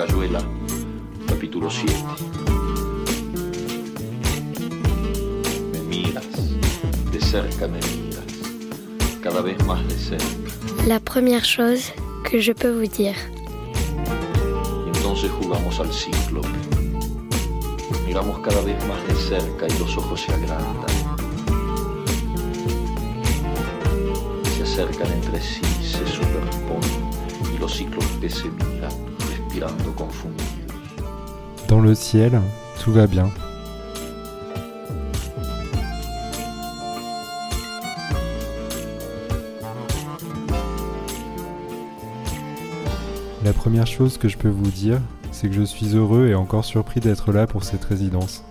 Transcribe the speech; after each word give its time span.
Cayuela, 0.00 0.40
capítulo 1.28 1.68
7. 1.68 1.92
Me 5.72 5.80
miras, 5.90 6.24
de 7.12 7.20
cerca 7.20 7.68
me 7.68 7.80
miras, 7.80 8.24
cada 9.22 9.42
vez 9.42 9.62
más 9.66 9.86
de 9.88 9.98
cerca. 9.98 10.24
La 10.86 11.00
première 11.00 11.44
chose 11.44 11.92
que 12.24 12.40
je 12.40 12.54
peux 12.54 12.70
vous 12.70 12.88
dire. 12.88 13.14
Entonces 14.86 15.30
jugamos 15.32 15.78
al 15.78 15.92
ciclo. 15.92 16.40
Miramos 18.06 18.38
cada 18.38 18.62
vez 18.62 18.82
más 18.86 19.06
de 19.06 19.14
cerca 19.16 19.66
y 19.68 19.78
los 19.78 19.98
ojos 19.98 20.18
se 20.18 20.32
agrandan. 20.32 20.96
Se 24.56 24.62
acercan 24.62 25.12
entre 25.12 25.42
sí, 25.42 25.60
se 25.82 26.06
superponen 26.06 27.10
y 27.54 27.58
los 27.58 27.74
ciclos 27.74 28.06
que 28.18 28.30
se 28.30 28.48
Dans 31.68 31.80
le 31.80 31.94
ciel, 31.94 32.40
tout 32.82 32.92
va 32.92 33.06
bien. 33.06 33.30
La 43.44 43.52
première 43.52 43.86
chose 43.86 44.18
que 44.18 44.28
je 44.28 44.36
peux 44.36 44.48
vous 44.48 44.70
dire, 44.70 45.00
c'est 45.32 45.48
que 45.48 45.54
je 45.54 45.62
suis 45.62 45.96
heureux 45.96 46.28
et 46.28 46.34
encore 46.34 46.64
surpris 46.64 47.00
d'être 47.00 47.32
là 47.32 47.46
pour 47.46 47.64
cette 47.64 47.84
résidence. 47.84 48.44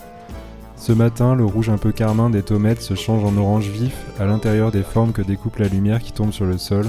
Ce 0.75 0.91
matin, 0.91 1.35
le 1.35 1.45
rouge 1.45 1.69
un 1.69 1.77
peu 1.77 1.91
carmin 1.91 2.29
des 2.29 2.43
tomates 2.43 2.81
se 2.81 2.95
change 2.95 3.23
en 3.23 3.37
orange 3.37 3.69
vif 3.69 3.95
à 4.19 4.25
l'intérieur 4.25 4.71
des 4.71 4.83
formes 4.83 5.11
que 5.11 5.21
découpe 5.21 5.57
la 5.57 5.67
lumière 5.67 5.99
qui 5.99 6.11
tombe 6.11 6.31
sur 6.31 6.45
le 6.45 6.57
sol. 6.57 6.85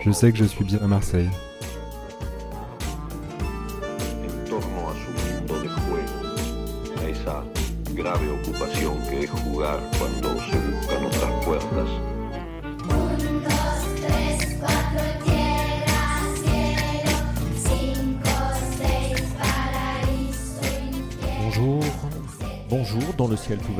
Je 0.00 0.10
sais 0.10 0.32
que 0.32 0.38
je 0.38 0.44
suis 0.44 0.64
bien 0.64 0.78
à 0.82 0.86
Marseille. 0.86 1.30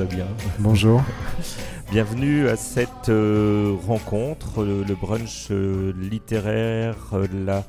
Va 0.00 0.06
bien. 0.06 0.26
Bonjour. 0.58 1.02
Bienvenue 1.92 2.48
à 2.48 2.56
cette 2.56 3.08
euh, 3.10 3.74
rencontre, 3.86 4.64
le, 4.64 4.82
le 4.82 4.94
brunch 4.94 5.48
euh, 5.50 5.92
littéraire, 5.98 6.96
euh, 7.12 7.26
la 7.44 7.64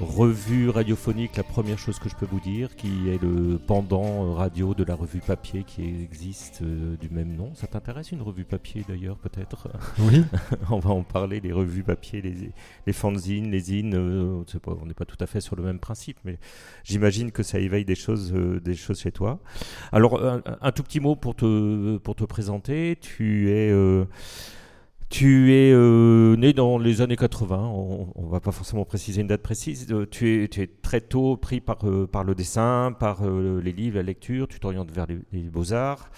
revue 0.00 0.68
radiophonique, 0.68 1.36
la 1.36 1.42
première 1.42 1.78
chose 1.78 1.98
que 1.98 2.08
je 2.08 2.14
peux 2.14 2.26
vous 2.26 2.40
dire, 2.40 2.76
qui 2.76 3.08
est 3.08 3.20
le 3.22 3.58
pendant 3.58 4.26
euh, 4.26 4.32
radio 4.34 4.74
de 4.74 4.84
la 4.84 4.94
revue 4.94 5.20
papier 5.20 5.64
qui 5.64 5.82
existe 5.82 6.60
euh, 6.62 6.96
du 6.96 7.08
même 7.08 7.34
nom. 7.34 7.54
Ça 7.54 7.66
t'intéresse 7.66 8.12
une 8.12 8.22
revue 8.22 8.44
papier 8.44 8.84
d'ailleurs 8.86 9.16
peut-être? 9.16 9.68
Oui 9.98 10.22
On 10.70 10.78
va 10.78 10.90
en 10.90 11.02
parler, 11.02 11.40
les 11.40 11.52
revues 11.52 11.82
papier, 11.82 12.20
les, 12.20 12.52
les 12.86 12.92
fanzines, 12.92 13.50
les 13.50 13.60
zines, 13.60 13.94
euh, 13.94 14.44
on 14.66 14.86
n'est 14.86 14.94
pas 14.94 15.04
tout 15.04 15.16
à 15.20 15.26
fait 15.26 15.40
sur 15.40 15.56
le 15.56 15.62
même 15.62 15.78
principe, 15.78 16.18
mais 16.24 16.38
j'imagine 16.84 17.32
que 17.32 17.42
ça 17.42 17.58
éveille 17.58 17.84
des 17.84 17.94
choses, 17.94 18.32
euh, 18.34 18.60
des 18.60 18.74
choses 18.74 19.00
chez 19.00 19.12
toi. 19.12 19.38
Alors, 19.92 20.22
un, 20.22 20.42
un 20.60 20.72
tout 20.72 20.82
petit 20.82 21.00
mot 21.00 21.16
pour 21.16 21.34
te, 21.34 21.96
pour 21.98 22.14
te 22.14 22.24
présenter. 22.24 22.96
Tu 23.00 23.50
es, 23.50 23.70
euh, 23.70 24.04
tu 25.08 25.52
es 25.52 25.72
euh, 25.72 26.34
né 26.36 26.52
dans 26.52 26.78
les 26.78 27.00
années 27.00 27.16
80, 27.16 27.56
on 27.58 28.12
ne 28.16 28.28
va 28.28 28.40
pas 28.40 28.50
forcément 28.50 28.84
préciser 28.84 29.20
une 29.20 29.28
date 29.28 29.42
précise. 29.42 29.86
Euh, 29.92 30.04
tu, 30.10 30.42
es, 30.42 30.66
très 30.82 31.00
tôt 31.00 31.36
pris 31.36 31.60
par, 31.60 31.78
euh, 31.84 32.08
le 32.26 32.34
dessin, 32.34 32.92
par 32.98 33.24
les 33.24 33.72
livres, 33.72 33.96
la 33.96 34.02
lecture, 34.02 34.48
tu 34.48 34.58
t'orientes 34.58 34.90
vers 34.90 35.06
les, 35.06 35.42
beaux-arts, 35.42 36.10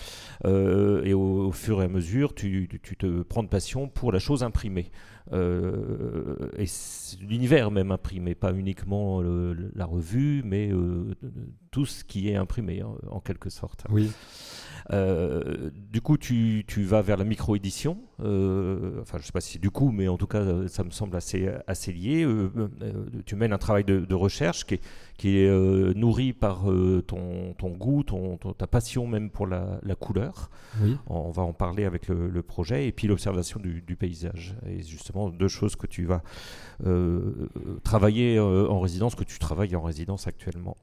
et 0.44 1.12
au, 1.12 1.52
fur 1.52 1.82
et 1.82 1.84
à 1.84 1.88
mesure, 1.88 2.34
tu, 2.34 2.68
te 2.98 3.22
prends 3.22 3.42
de 3.42 3.48
passion 3.48 3.88
pour 3.88 4.10
la 4.10 4.18
chose 4.18 4.42
imprimée. 4.42 4.90
Et 5.32 6.64
l'univers 7.20 7.70
même 7.70 7.90
imprimé, 7.90 8.34
pas 8.34 8.52
uniquement 8.54 9.22
la 9.22 9.84
revue, 9.84 10.42
mais 10.44 10.70
tout 11.70 11.84
ce 11.84 12.04
qui 12.04 12.30
est 12.30 12.36
imprimé 12.36 12.80
hein, 12.80 12.94
en 13.10 13.20
quelque 13.20 13.50
sorte. 13.50 13.84
Oui. 13.90 14.10
Euh, 14.92 15.70
du 15.92 16.00
coup, 16.00 16.16
tu, 16.16 16.64
tu 16.66 16.82
vas 16.82 17.02
vers 17.02 17.16
la 17.16 17.24
micro-édition. 17.24 17.98
euh, 18.20 19.00
enfin, 19.00 19.18
je 19.18 19.22
ne 19.22 19.26
sais 19.26 19.32
pas 19.32 19.40
si 19.40 19.52
c'est 19.54 19.58
du 19.58 19.70
coup, 19.70 19.90
mais 19.90 20.08
en 20.08 20.16
tout 20.16 20.26
cas, 20.26 20.38
euh, 20.40 20.68
ça 20.68 20.84
me 20.84 20.90
semble 20.90 21.16
assez, 21.16 21.48
assez 21.66 21.92
lié. 21.92 22.24
Euh, 22.24 22.48
tu 23.26 23.36
mènes 23.36 23.52
un 23.52 23.58
travail 23.58 23.84
de, 23.84 24.00
de 24.00 24.14
recherche 24.14 24.64
qui 24.66 24.74
est, 24.74 24.80
qui 25.16 25.38
est 25.38 25.94
nourri 25.94 26.32
par 26.32 26.64
ton, 27.06 27.54
ton 27.58 27.70
goût, 27.70 28.02
ton, 28.02 28.36
ton- 28.38 28.52
ta 28.52 28.66
passion 28.66 29.06
même 29.06 29.30
pour 29.30 29.46
la, 29.46 29.80
la 29.82 29.94
couleur. 29.94 30.50
Oui. 30.82 30.96
On 31.06 31.30
va 31.30 31.42
en 31.42 31.52
parler 31.52 31.84
avec 31.84 32.08
le, 32.08 32.28
le 32.28 32.42
projet 32.42 32.86
et 32.86 32.92
puis 32.92 33.06
l'observation 33.08 33.60
du, 33.60 33.82
du 33.82 33.96
paysage. 33.96 34.56
Et 34.66 34.82
justement, 34.82 35.28
deux 35.30 35.48
choses 35.48 35.76
que 35.76 35.86
tu 35.86 36.04
vas 36.04 36.22
travailler 37.84 38.38
en 38.38 38.80
résidence, 38.80 39.14
que 39.14 39.24
tu 39.24 39.38
travailles 39.38 39.74
en 39.76 39.82
résidence 39.82 40.26
actuellement. 40.26 40.76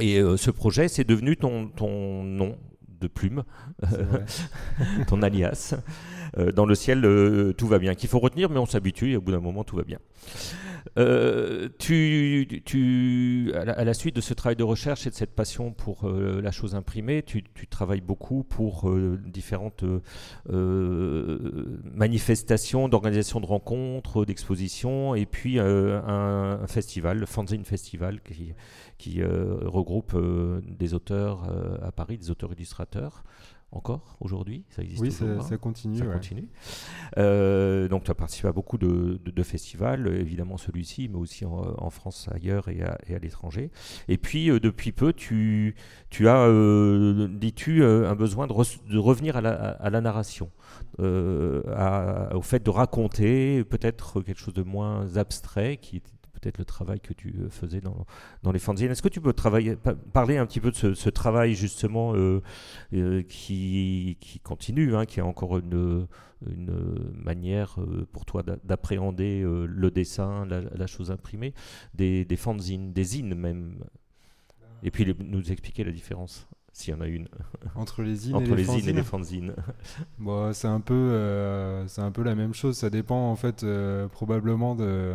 Et 0.00 0.18
euh, 0.18 0.36
ce 0.36 0.50
projet, 0.50 0.88
c'est 0.88 1.04
devenu 1.04 1.36
ton, 1.36 1.68
ton 1.68 2.24
nom 2.24 2.56
de 3.04 3.08
plume, 3.08 3.44
ton 5.06 5.22
alias. 5.22 5.74
Euh, 6.38 6.50
dans 6.50 6.66
le 6.66 6.74
ciel, 6.74 7.04
euh, 7.04 7.52
tout 7.52 7.68
va 7.68 7.78
bien. 7.78 7.94
Qu'il 7.94 8.08
faut 8.08 8.18
retenir, 8.18 8.50
mais 8.50 8.58
on 8.58 8.66
s'habitue 8.66 9.12
et 9.12 9.16
au 9.16 9.20
bout 9.20 9.32
d'un 9.32 9.40
moment, 9.40 9.62
tout 9.62 9.76
va 9.76 9.84
bien. 9.84 9.98
Euh, 10.98 11.68
tu, 11.78 12.62
tu, 12.64 13.52
à, 13.54 13.64
la, 13.64 13.72
à 13.72 13.84
la 13.84 13.94
suite 13.94 14.14
de 14.14 14.20
ce 14.20 14.34
travail 14.34 14.56
de 14.56 14.62
recherche 14.62 15.06
et 15.06 15.10
de 15.10 15.14
cette 15.14 15.34
passion 15.34 15.72
pour 15.72 16.04
euh, 16.04 16.40
la 16.40 16.50
chose 16.50 16.74
imprimée, 16.74 17.22
tu, 17.22 17.42
tu 17.54 17.66
travailles 17.66 18.00
beaucoup 18.00 18.44
pour 18.44 18.88
euh, 18.88 19.18
différentes 19.26 19.84
manifestations, 21.94 22.88
d'organisation 22.88 23.40
de 23.40 23.46
rencontres, 23.46 24.24
d'expositions, 24.24 25.14
et 25.14 25.26
puis 25.26 25.58
un, 25.58 26.04
un 26.06 26.66
festival, 26.66 27.18
le 27.18 27.26
Fanzine 27.26 27.64
Festival, 27.64 28.20
qui, 28.20 28.52
qui 29.04 29.20
euh, 29.22 29.58
regroupe 29.64 30.14
euh, 30.14 30.60
des 30.66 30.94
auteurs 30.94 31.44
euh, 31.50 31.76
à 31.82 31.92
Paris, 31.92 32.16
des 32.16 32.30
auteurs 32.30 32.52
illustrateurs. 32.52 33.22
Encore 33.72 34.16
aujourd'hui 34.20 34.62
Ça 34.70 34.82
existe 34.82 35.02
Oui, 35.02 35.10
ça, 35.10 35.24
hein 35.24 35.40
ça 35.40 35.56
continue. 35.58 35.96
ça 35.98 36.04
ouais. 36.06 36.12
continue. 36.12 36.48
Euh, 37.18 37.88
donc 37.88 38.04
tu 38.04 38.10
as 38.12 38.14
participé 38.14 38.46
à 38.46 38.52
beaucoup 38.52 38.78
de, 38.78 39.18
de- 39.24 39.30
de 39.32 39.42
festivals, 39.42 40.06
évidemment 40.14 40.56
celui-ci, 40.58 41.08
mais 41.08 41.18
aussi 41.18 41.44
en, 41.44 41.60
en 41.78 41.90
France, 41.90 42.28
ailleurs 42.32 42.68
et 42.68 42.82
à, 42.82 43.18
l'étranger. 43.18 43.72
Et 44.06 44.16
puis 44.16 44.48
euh, 44.48 44.60
depuis 44.60 44.92
peu, 44.92 45.12
tu, 45.12 45.74
tu 46.08 46.28
as, 46.28 46.42
euh, 46.46 47.26
dis-tu, 47.28 47.82
un 47.84 48.14
besoin 48.14 48.46
de, 48.46 48.52
re- 48.52 48.78
de 48.88 48.98
revenir 48.98 49.36
à 49.36 49.40
la, 49.40 49.52
à 49.52 49.90
la 49.90 50.00
narration, 50.00 50.50
à- 51.00 52.28
au 52.36 52.42
fait 52.42 52.62
de 52.64 52.70
raconter 52.70 53.64
peut-être 53.64 54.20
quelque 54.22 54.38
chose 54.40 54.54
de 54.54 54.62
moins 54.62 55.16
abstrait 55.16 55.78
qui 55.78 56.00
peut-être 56.44 56.58
le 56.58 56.64
travail 56.64 57.00
que 57.00 57.12
tu 57.14 57.34
euh, 57.40 57.48
faisais 57.48 57.80
dans, 57.80 58.06
dans 58.42 58.52
les 58.52 58.58
fanzines. 58.58 58.90
Est-ce 58.90 59.02
que 59.02 59.08
tu 59.08 59.20
peux 59.20 59.32
travailler, 59.32 59.76
pa- 59.76 59.94
parler 59.94 60.36
un 60.36 60.44
petit 60.46 60.60
peu 60.60 60.70
de 60.70 60.76
ce, 60.76 60.94
ce 60.94 61.08
travail 61.08 61.54
justement 61.54 62.14
euh, 62.14 62.42
euh, 62.92 63.22
qui, 63.22 64.16
qui 64.20 64.40
continue, 64.40 64.94
hein, 64.94 65.06
qui 65.06 65.20
est 65.20 65.22
encore 65.22 65.56
une, 65.58 66.06
une 66.46 67.12
manière 67.24 67.76
pour 68.12 68.24
toi 68.26 68.42
d'a- 68.42 68.58
d'appréhender 68.64 69.42
le 69.44 69.90
dessin, 69.90 70.44
la, 70.46 70.60
la 70.60 70.86
chose 70.86 71.10
imprimée, 71.10 71.54
des, 71.94 72.24
des 72.24 72.36
fanzines, 72.36 72.92
des 72.92 73.04
zines 73.04 73.34
même. 73.34 73.76
Et 74.82 74.90
puis 74.90 75.04
les- 75.06 75.16
nous 75.18 75.50
expliquer 75.50 75.82
la 75.84 75.92
différence, 75.92 76.46
s'il 76.72 76.92
y 76.92 76.96
en 76.96 77.00
a 77.00 77.06
une, 77.06 77.28
Entre 77.74 78.02
les 78.02 78.14
zines 78.16 78.34
entre 78.34 78.46
et 78.46 78.50
les 78.50 78.56
les, 78.56 78.62
et 78.62 78.66
fanzines. 78.66 78.96
les 78.96 79.02
fanzines. 79.02 79.54
Bon, 80.18 80.52
c'est 80.52 80.68
un 80.68 80.80
peu, 80.80 80.92
euh, 80.94 81.86
un 81.96 82.10
peu 82.10 82.22
la 82.22 82.34
même 82.34 82.52
chose. 82.52 82.76
Ça 82.76 82.90
dépend 82.90 83.30
en 83.30 83.36
fait 83.36 83.62
euh, 83.62 84.08
probablement 84.08 84.74
de 84.74 85.14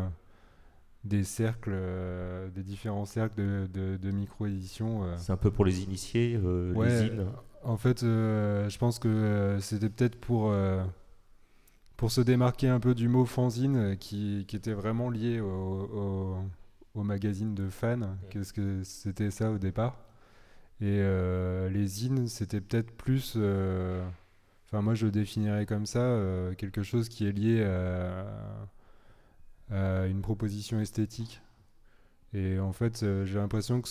des 1.03 1.23
cercles, 1.23 1.71
euh, 1.73 2.49
des 2.49 2.63
différents 2.63 3.05
cercles 3.05 3.35
de, 3.41 3.67
de, 3.73 3.97
de 3.97 4.11
micro-édition. 4.11 5.03
euh. 5.03 5.15
C'est 5.17 5.31
un 5.31 5.37
peu 5.37 5.51
pour 5.51 5.65
les 5.65 5.83
initiés, 5.83 6.39
euh, 6.43 6.73
Ouais, 6.73 6.87
les 6.89 6.97
zines. 7.09 7.25
En 7.63 7.77
fait, 7.77 8.03
euh, 8.03 8.69
je 8.69 8.77
pense 8.77 8.99
que 8.99 9.07
euh, 9.07 9.59
c'était 9.59 9.89
peut-être 9.89 10.15
pour 10.19 10.51
euh, 10.51 10.83
pour 11.97 12.11
se 12.11 12.21
démarquer 12.21 12.69
un 12.69 12.79
peu 12.79 12.95
du 12.95 13.09
mot 13.09 13.25
fanzine 13.25 13.75
euh, 13.75 13.95
qui, 13.95 14.45
qui 14.47 14.55
était 14.55 14.73
vraiment 14.73 15.09
lié 15.09 15.41
au, 15.41 15.47
au, 15.47 16.37
au 16.95 17.03
magazine 17.03 17.53
de 17.55 17.69
fans. 17.69 18.15
Qu'est-ce 18.29 18.53
que 18.53 18.83
c'était 18.83 19.31
ça 19.31 19.51
au 19.51 19.57
départ 19.57 19.99
Et 20.81 20.99
euh, 21.01 21.69
les 21.69 21.85
zines, 21.87 22.27
c'était 22.27 22.61
peut-être 22.61 22.91
plus. 22.91 23.33
euh, 23.35 24.05
Enfin, 24.71 24.81
moi, 24.83 24.93
je 24.93 25.05
le 25.07 25.11
définirais 25.11 25.65
comme 25.65 25.85
ça, 25.87 25.99
euh, 25.99 26.53
quelque 26.53 26.83
chose 26.83 27.09
qui 27.09 27.25
est 27.27 27.31
lié 27.31 27.63
à, 27.63 28.19
à 28.21 28.67
une 29.71 30.21
proposition 30.21 30.79
esthétique. 30.79 31.41
Et 32.33 32.59
en 32.59 32.73
fait, 32.73 33.01
euh, 33.01 33.25
j'ai 33.25 33.39
l'impression 33.39 33.81
que 33.81 33.87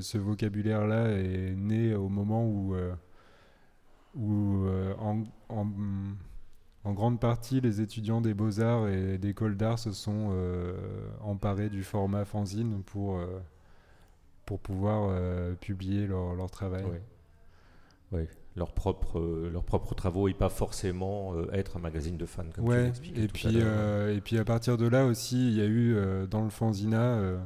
ce, 0.00 0.18
vocabulaire-là 0.18 1.10
est 1.10 1.54
né 1.54 1.94
au 1.94 2.08
moment 2.08 2.46
où, 2.46 2.74
euh, 2.74 2.94
où 4.14 4.64
euh, 4.64 4.94
en, 4.98 6.92
grande 6.92 7.20
partie, 7.20 7.60
les 7.60 7.82
étudiants 7.82 8.22
des 8.22 8.32
beaux-arts 8.32 8.88
et 8.88 9.18
d'écoles 9.18 9.56
d'art 9.56 9.78
se 9.78 9.92
sont 9.92 10.30
euh, 10.32 11.10
emparés 11.20 11.68
du 11.68 11.82
format 11.82 12.24
fanzine 12.24 12.82
pour, 12.82 13.18
euh, 13.18 13.40
pour 14.46 14.58
pouvoir 14.58 15.08
euh, 15.10 15.54
publier 15.54 16.06
leur, 16.06 16.34
leur 16.34 16.50
travail. 16.50 16.84
Ouais. 16.84 17.02
Ouais, 18.12 18.28
leurs 18.56 18.72
propres, 18.72 19.18
euh, 19.18 19.50
leurs 19.52 19.64
propres 19.64 19.94
travaux 19.94 20.28
et 20.28 20.34
pas 20.34 20.48
forcément 20.50 21.34
euh, 21.34 21.46
être 21.52 21.76
un 21.78 21.80
magazine 21.80 22.16
de 22.16 22.26
fans 22.26 22.44
comme 22.54 22.64
tu 22.68 22.70
Ouais, 22.70 22.92
et 23.16 23.26
tout 23.26 23.46
à 23.48 23.50
puis, 23.50 23.58
l'heure. 23.58 23.66
euh, 23.66 24.16
et 24.16 24.20
puis 24.20 24.38
à 24.38 24.44
partir 24.44 24.76
de 24.78 24.86
là 24.86 25.04
aussi, 25.06 25.48
il 25.48 25.54
y 25.54 25.60
a 25.60 25.66
eu 25.66 25.94
euh, 25.96 26.26
dans 26.26 26.42
le 26.44 26.50
fanzina 26.50 27.00
euh, 27.16 27.38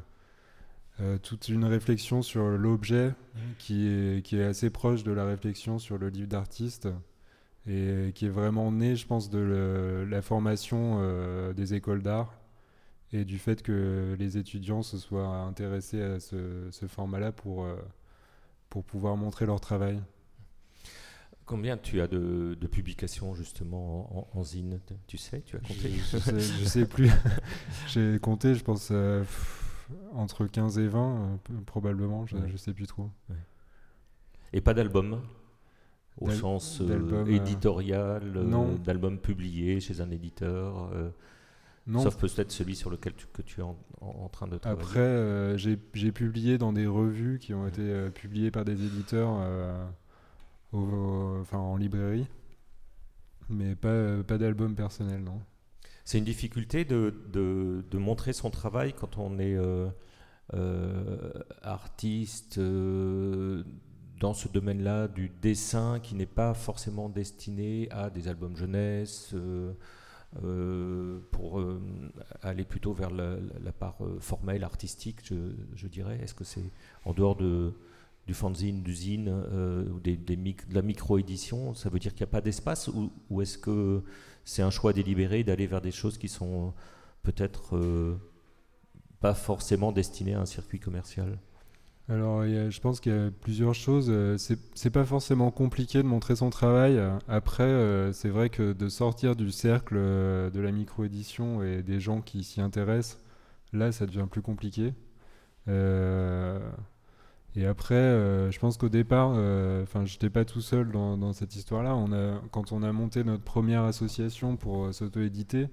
euh, 1.01 1.19
toute 1.19 1.49
une 1.49 1.65
réflexion 1.65 2.23
sur 2.23 2.45
l'objet 2.49 3.13
qui 3.59 3.87
est, 3.89 4.25
qui 4.25 4.39
est 4.39 4.45
assez 4.45 4.71
proche 4.71 5.05
de 5.05 5.13
la 5.13 5.25
réflexion 5.27 5.79
sur 5.79 5.99
le 5.99 6.09
livre 6.09 6.29
d'artiste 6.29 6.89
et 7.69 8.13
qui 8.15 8.27
est 8.27 8.31
vraiment 8.31 8.73
né, 8.73 8.97
je 8.97 9.07
pense, 9.07 9.31
de 9.31 9.39
le- 9.41 10.05
la 10.07 10.23
formation 10.23 10.99
euh, 11.01 11.53
des 11.55 11.75
écoles 11.75 12.03
d'art 12.03 12.35
et 13.13 13.25
du 13.25 13.39
fait 13.39 13.63
que 13.63 14.17
les 14.19 14.39
étudiants 14.39 14.83
se 14.83 14.99
soient 14.99 15.27
intéressés 15.29 16.03
à 16.03 16.21
ce, 16.21 16.69
ce 16.71 16.87
format-là 16.87 17.33
pour, 17.33 17.65
euh, 17.65 17.77
pour 18.71 18.85
pouvoir 18.85 19.17
montrer 19.17 19.47
leur 19.47 19.61
travail. 19.61 20.01
Combien 21.47 21.77
tu 21.77 22.01
as 22.01 22.09
de, 22.09 22.57
de 22.61 22.67
publications 22.67 23.35
justement 23.35 24.29
en, 24.35 24.39
en- 24.39 24.43
zine? 24.43 24.81
Tu 25.07 25.17
sais, 25.17 25.43
tu 25.43 25.57
as 25.57 25.61
compté? 25.61 25.91
Je 25.91 26.19
sais, 26.19 26.41
je 26.41 26.65
sais 26.65 26.87
plus. 26.87 27.09
J'ai 27.87 28.19
compté, 28.19 28.55
je 28.57 28.65
pense, 28.65 28.89
euh, 28.91 29.21
pff, 29.21 29.89
entre 30.13 30.47
15 30.47 30.79
et 30.79 30.89
20, 30.89 31.39
euh, 31.51 31.55
probablement, 31.65 32.27
je, 32.27 32.37
Ouais. 32.37 32.49
je 32.49 32.57
sais 32.57 32.73
plus 32.73 32.87
trop. 32.89 33.11
Et 34.53 34.61
pas 34.61 34.75
d'album? 34.75 35.21
Au 36.21 36.31
sens 36.31 36.81
euh, 36.81 36.99
euh, 37.13 37.27
éditorial, 37.27 38.25
non. 38.25 38.75
d'album 38.77 39.19
publié 39.21 39.81
chez 39.81 40.01
un 40.01 40.11
éditeur, 40.11 40.91
Non, 41.87 42.01
sauf 42.01 42.17
peut-être 42.17 42.51
celui 42.51 42.75
sur 42.75 42.89
lequel 42.91 43.13
tu, 43.15 43.27
que 43.33 43.43
tu 43.43 43.61
es 43.61 43.63
en, 43.63 43.77
train 44.33 44.49
de 44.49 44.57
travailler. 44.57 44.83
après, 44.83 44.99
euh, 45.01 45.57
j'ai 45.59 45.79
j'ai 45.93 46.13
publié 46.13 46.57
dans 46.59 46.73
des 46.73 46.87
revues 46.87 47.39
qui 47.39 47.53
ont 47.55 47.69
été 47.69 47.83
euh, 47.83 48.09
publiées 48.11 48.51
par 48.51 48.65
des 48.65 48.73
éditeurs 48.83 49.37
euh, 49.43 49.87
en 51.53 51.77
librairie, 51.77 52.27
mais 53.49 53.75
pas, 53.75 54.23
pas 54.23 54.39
d'album 54.39 54.75
personnel, 54.75 55.23
non. 55.23 55.41
C'est 56.05 56.19
une 56.19 56.25
difficulté 56.25 56.85
de, 56.85 57.13
de- 57.33 57.99
montrer 57.99 58.33
son 58.33 58.51
travail 58.51 58.93
quand 58.93 59.19
on 59.19 59.39
est 59.41 59.57
euh, 59.57 59.89
euh, 60.55 61.33
artiste 61.63 62.59
euh, 62.59 63.65
dans 64.21 64.33
ce 64.33 64.47
domaine-là 64.49 65.09
du 65.09 65.31
dessin 65.43 65.99
qui 66.01 66.15
n'est 66.15 66.25
pas 66.25 66.55
forcément 66.55 67.09
destiné 67.09 67.89
à 67.91 68.09
des 68.11 68.29
albums 68.29 68.57
jeunesse, 68.57 69.35
pour 71.33 71.63
aller 72.43 72.65
plutôt 72.65 72.93
vers 72.93 73.11
la, 73.11 73.73
part 73.73 73.99
formelle, 74.21 74.63
artistique, 74.65 75.33
je 75.75 75.87
dirais. 75.89 76.19
Est-ce 76.23 76.35
que 76.35 76.45
c'est 76.45 76.71
en 77.05 77.13
dehors 77.15 77.37
de, 77.37 77.75
du 78.27 78.35
fanzine, 78.35 78.83
du 78.83 78.95
zine, 78.95 79.29
euh, 79.29 79.85
de 80.05 80.75
la 80.75 80.83
micro-édition, 80.83 81.75
ça 81.75 81.89
veut 81.89 81.99
dire 81.99 82.13
qu'il 82.13 82.25
n'y 82.25 82.31
a 82.31 82.33
pas 82.33 82.41
d'espace 82.41 82.89
ou, 82.89 83.43
est-ce 83.43 83.59
que 83.59 84.03
c'est 84.45 84.63
un 84.63 84.71
choix 84.71 84.93
délibéré 84.93 85.45
d'aller 85.45 85.67
vers 85.67 85.81
des 85.81 85.93
choses 85.93 86.19
qui 86.19 86.29
sont 86.29 86.75
peut-être 87.23 87.77
euh, 87.77 88.17
pas 89.21 89.35
forcément 89.35 89.93
destinées 89.93 90.35
à 90.35 90.41
un 90.41 90.47
circuit 90.47 90.81
commercial? 90.81 91.39
Alors, 92.09 92.45
je 92.45 92.81
pense 92.81 93.01
qu'il 93.01 93.13
y 93.13 93.17
a 93.17 93.31
plusieurs 93.33 93.75
choses. 93.75 94.07
Euh, 94.11 94.37
C'est 94.39 94.91
pas 94.91 95.05
forcément 95.05 95.51
compliqué 95.51 95.99
de 95.99 96.07
montrer 96.07 96.37
son 96.37 96.51
travail. 96.51 96.97
Euh, 96.97 97.19
Après, 97.27 97.65
euh, 97.65 98.13
c'est 98.13 98.29
vrai 98.29 98.49
que 98.49 98.73
de 98.73 98.89
sortir 98.89 99.35
du 99.35 99.51
cercle 99.51 99.97
euh, 99.97 100.49
de 100.51 100.61
la 100.61 100.71
micro-édition 100.71 101.65
et 101.65 101.83
des 101.83 101.99
gens 101.99 102.21
qui 102.21 102.45
s'y 102.45 102.61
intéressent, 102.61 103.19
là, 103.73 103.91
ça 103.91 104.07
devient 104.07 104.27
plus 104.31 104.43
compliqué. 104.43 104.95
Euh, 105.69 106.61
et 107.57 107.67
après, 107.67 107.95
euh, 107.95 108.51
je 108.51 108.59
pense 108.59 108.77
qu'au 108.77 108.89
départ, 108.89 109.33
euh, 109.37 109.83
enfin, 109.83 110.05
je 110.05 110.15
n'étais 110.15 110.31
pas 110.31 110.45
tout 110.45 110.61
seul 110.61 110.91
dans, 110.91 111.33
cette 111.33 111.57
histoire-là. 111.57 111.97
Quand 112.53 112.73
on 112.73 112.83
a 112.83 112.93
monté 112.93 113.25
notre 113.25 113.45
première 113.45 113.83
association 113.85 114.57
pour 114.57 114.87
euh, 114.87 114.93
s'auto-éditer, 114.93 115.69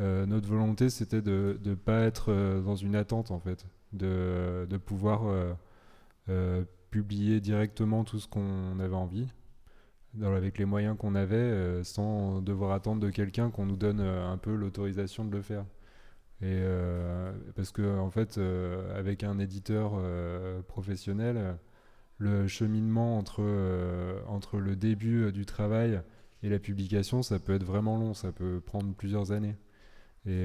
euh, 0.00 0.26
notre 0.26 0.48
volonté, 0.48 0.90
c'était 0.90 1.22
de 1.22 1.58
ne 1.64 1.74
pas 1.74 2.00
être 2.02 2.30
euh, 2.30 2.60
dans 2.60 2.76
une 2.76 2.94
attente, 2.96 3.30
en 3.30 3.40
fait 3.40 3.66
de, 3.92 4.76
pouvoir 4.76 5.26
euh, 5.26 5.52
euh, 6.28 6.64
publier 6.90 7.40
directement 7.40 8.04
tout 8.04 8.18
ce 8.18 8.28
qu'on 8.28 8.78
avait 8.80 8.94
envie, 8.94 9.26
avec 10.22 10.58
les 10.58 10.64
moyens 10.64 10.96
qu'on 10.96 11.14
avait, 11.14 11.36
euh, 11.36 11.84
sans 11.84 12.40
devoir 12.40 12.72
attendre 12.72 13.00
de 13.00 13.10
quelqu'un 13.10 13.50
qu'on 13.50 13.66
nous 13.66 13.76
donne 13.76 14.00
euh, 14.00 14.30
un 14.30 14.38
peu 14.38 14.54
l'autorisation 14.54 15.24
de 15.24 15.32
le 15.32 15.42
faire. 15.42 15.64
Et 16.42 16.60
euh, 16.60 17.32
parce 17.54 17.70
que 17.70 17.98
en 17.98 18.10
fait, 18.10 18.36
euh, 18.36 18.98
avec 18.98 19.24
un 19.24 19.38
éditeur 19.38 19.92
euh, 19.96 20.60
professionnel, 20.62 21.56
le 22.18 22.46
cheminement 22.46 23.18
entre, 23.18 23.42
entre 24.28 24.58
le 24.58 24.76
début 24.76 25.32
du 25.32 25.46
travail 25.46 26.00
et 26.42 26.48
la 26.48 26.58
publication, 26.58 27.22
ça 27.22 27.38
peut 27.38 27.54
être 27.54 27.64
vraiment 27.64 27.98
long, 27.98 28.14
ça 28.14 28.32
peut 28.32 28.60
prendre 28.60 28.94
plusieurs 28.94 29.32
années. 29.32 29.56
Et, 30.26 30.44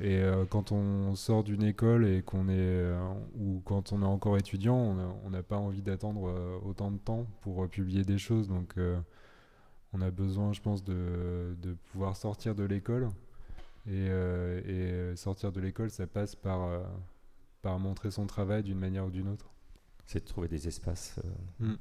et 0.00 0.20
quand 0.50 0.72
on 0.72 1.14
sort 1.14 1.44
d'une 1.44 1.62
école 1.62 2.06
et 2.06 2.22
qu'on 2.22 2.48
est 2.48 2.92
ou 3.38 3.62
quand 3.64 3.92
on 3.92 4.02
est 4.02 4.06
encore 4.06 4.36
étudiant, 4.36 4.96
on 5.24 5.30
n'a 5.30 5.42
pas 5.44 5.58
envie 5.58 5.80
d'attendre 5.80 6.60
autant 6.64 6.90
de 6.90 6.98
temps 6.98 7.26
pour 7.40 7.68
publier 7.68 8.02
des 8.02 8.18
choses. 8.18 8.48
Donc, 8.48 8.74
on 9.92 10.00
a 10.00 10.10
besoin, 10.10 10.52
je 10.52 10.60
pense, 10.60 10.82
de, 10.82 11.56
de 11.62 11.74
pouvoir 11.92 12.16
sortir 12.16 12.56
de 12.56 12.64
l'école. 12.64 13.10
Et, 13.88 14.08
euh, 14.10 14.60
et 14.64 14.70
euh, 14.92 15.16
sortir 15.16 15.52
de 15.52 15.60
l'école, 15.60 15.90
ça 15.90 16.06
passe 16.06 16.34
par, 16.34 16.64
euh, 16.64 16.80
par 17.62 17.78
montrer 17.78 18.10
son 18.10 18.26
travail 18.26 18.62
d'une 18.64 18.78
manière 18.78 19.06
ou 19.06 19.10
d'une 19.10 19.28
autre. 19.28 19.52
C'est 20.06 20.20
de 20.20 20.28
trouver 20.28 20.46
des 20.48 20.68
espaces. 20.68 21.18
Mm. 21.58 21.74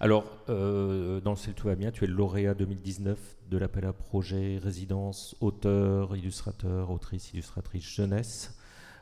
Alors, 0.00 0.24
euh, 0.48 1.20
dans 1.20 1.30
le 1.32 1.36
ciel 1.36 1.54
tout 1.54 1.66
va 1.68 1.74
bien, 1.74 1.90
tu 1.90 2.04
es 2.04 2.06
le 2.06 2.14
lauréat 2.14 2.54
2019 2.54 3.18
de 3.50 3.58
l'appel 3.58 3.84
à 3.84 3.92
projet 3.92 4.58
résidence 4.58 5.36
auteur, 5.40 6.16
illustrateur, 6.16 6.90
autrice, 6.90 7.32
illustratrice 7.34 7.84
jeunesse, 7.84 8.58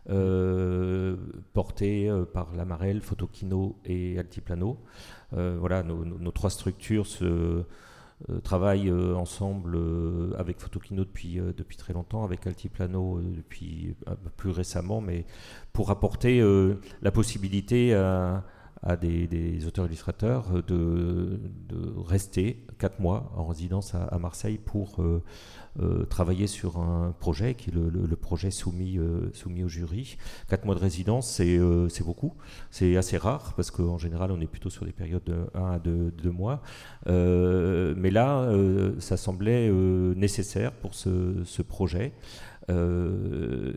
euh, 0.08 1.16
porté 1.52 2.10
par 2.32 2.54
Lamarelle, 2.54 3.00
Photokino 3.02 3.78
et 3.84 4.18
Altiplano. 4.18 4.78
Euh, 5.34 5.56
voilà, 5.60 5.82
nos, 5.84 6.04
nos- 6.04 6.18
nos 6.18 6.32
trois 6.32 6.50
structures 6.50 7.06
se 7.06 7.62
travaillent 8.42 8.90
euh, 8.90 9.14
ensemble 9.14 9.76
euh, 9.76 10.32
avec 10.38 10.58
Photokino 10.60 11.04
depuis, 11.04 11.38
euh, 11.38 11.52
depuis 11.56 11.76
très 11.76 11.92
longtemps, 11.92 12.24
avec 12.24 12.46
Altiplano 12.46 13.18
euh, 13.18 13.22
depuis 13.36 13.94
euh, 14.08 14.14
plus 14.36 14.50
récemment, 14.50 15.00
mais 15.00 15.24
pour 15.72 15.90
apporter 15.90 16.40
euh, 16.40 16.80
la 17.02 17.10
possibilité 17.10 17.94
à, 17.94 18.42
des, 19.00 19.66
auteurs-illustrateurs 19.66 20.46
euh, 20.54 20.62
de, 20.62 21.40
de 21.68 21.92
rester 21.98 22.66
quatre 22.78 23.00
mois 23.00 23.32
en 23.36 23.44
résidence 23.46 23.94
à 23.94 24.18
Marseille 24.18 24.58
pour 24.58 25.02
euh, 25.78 26.04
travailler 26.04 26.48
sur 26.48 26.78
un 26.78 27.14
projet 27.20 27.54
qui 27.54 27.70
est 27.70 27.72
le, 27.72 28.16
projet 28.16 28.50
soumis, 28.50 28.98
euh, 28.98 29.30
soumis 29.32 29.62
au 29.62 29.68
jury. 29.68 30.16
Quatre 30.48 30.64
mois 30.64 30.74
de 30.74 30.80
résidence, 30.80 31.30
c'est 31.30 31.58
euh, 31.58 31.88
beaucoup. 32.04 32.34
C'est 32.70 32.96
assez 32.96 33.16
rare 33.16 33.52
parce 33.56 33.70
qu'en 33.70 33.98
général, 33.98 34.32
on 34.32 34.40
est 34.40 34.48
plutôt 34.48 34.70
sur 34.70 34.84
des 34.84 34.92
périodes 34.92 35.24
de 35.24 35.46
1 35.54 35.72
à 35.72 35.78
2, 35.78 36.12
mois. 36.30 36.60
Euh, 37.06 37.94
mais 37.96 38.10
là, 38.10 38.52
ça 38.98 39.16
semblait 39.16 39.70
nécessaire 39.70 40.72
pour 40.72 40.94
ce, 40.94 41.44
ce 41.44 41.62
projet. 41.62 42.12
Euh, 42.70 43.72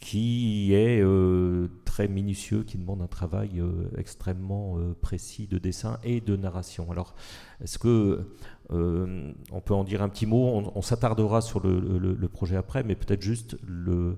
qui 0.00 0.74
est 0.74 1.00
euh, 1.00 1.68
très 1.84 2.08
minutieux, 2.08 2.64
qui 2.64 2.78
demande 2.78 3.00
un 3.00 3.06
travail 3.06 3.60
euh, 3.60 3.88
extrêmement 3.96 4.76
précis 5.02 5.46
de 5.46 5.58
dessin 5.58 5.98
et 6.02 6.20
de 6.20 6.34
narration. 6.34 6.90
Alors, 6.90 7.14
est-ce 7.62 7.78
que 7.78 8.26
on 8.70 9.60
peut 9.60 9.74
en 9.74 9.84
dire 9.84 10.02
un 10.02 10.08
petit 10.08 10.26
mot? 10.26 10.72
On, 10.74 10.82
s'attardera 10.82 11.42
sur 11.42 11.60
le, 11.60 12.28
projet 12.28 12.56
après, 12.56 12.82
mais 12.82 12.96
peut-être 12.96 13.22
juste 13.22 13.56
le, 13.62 14.16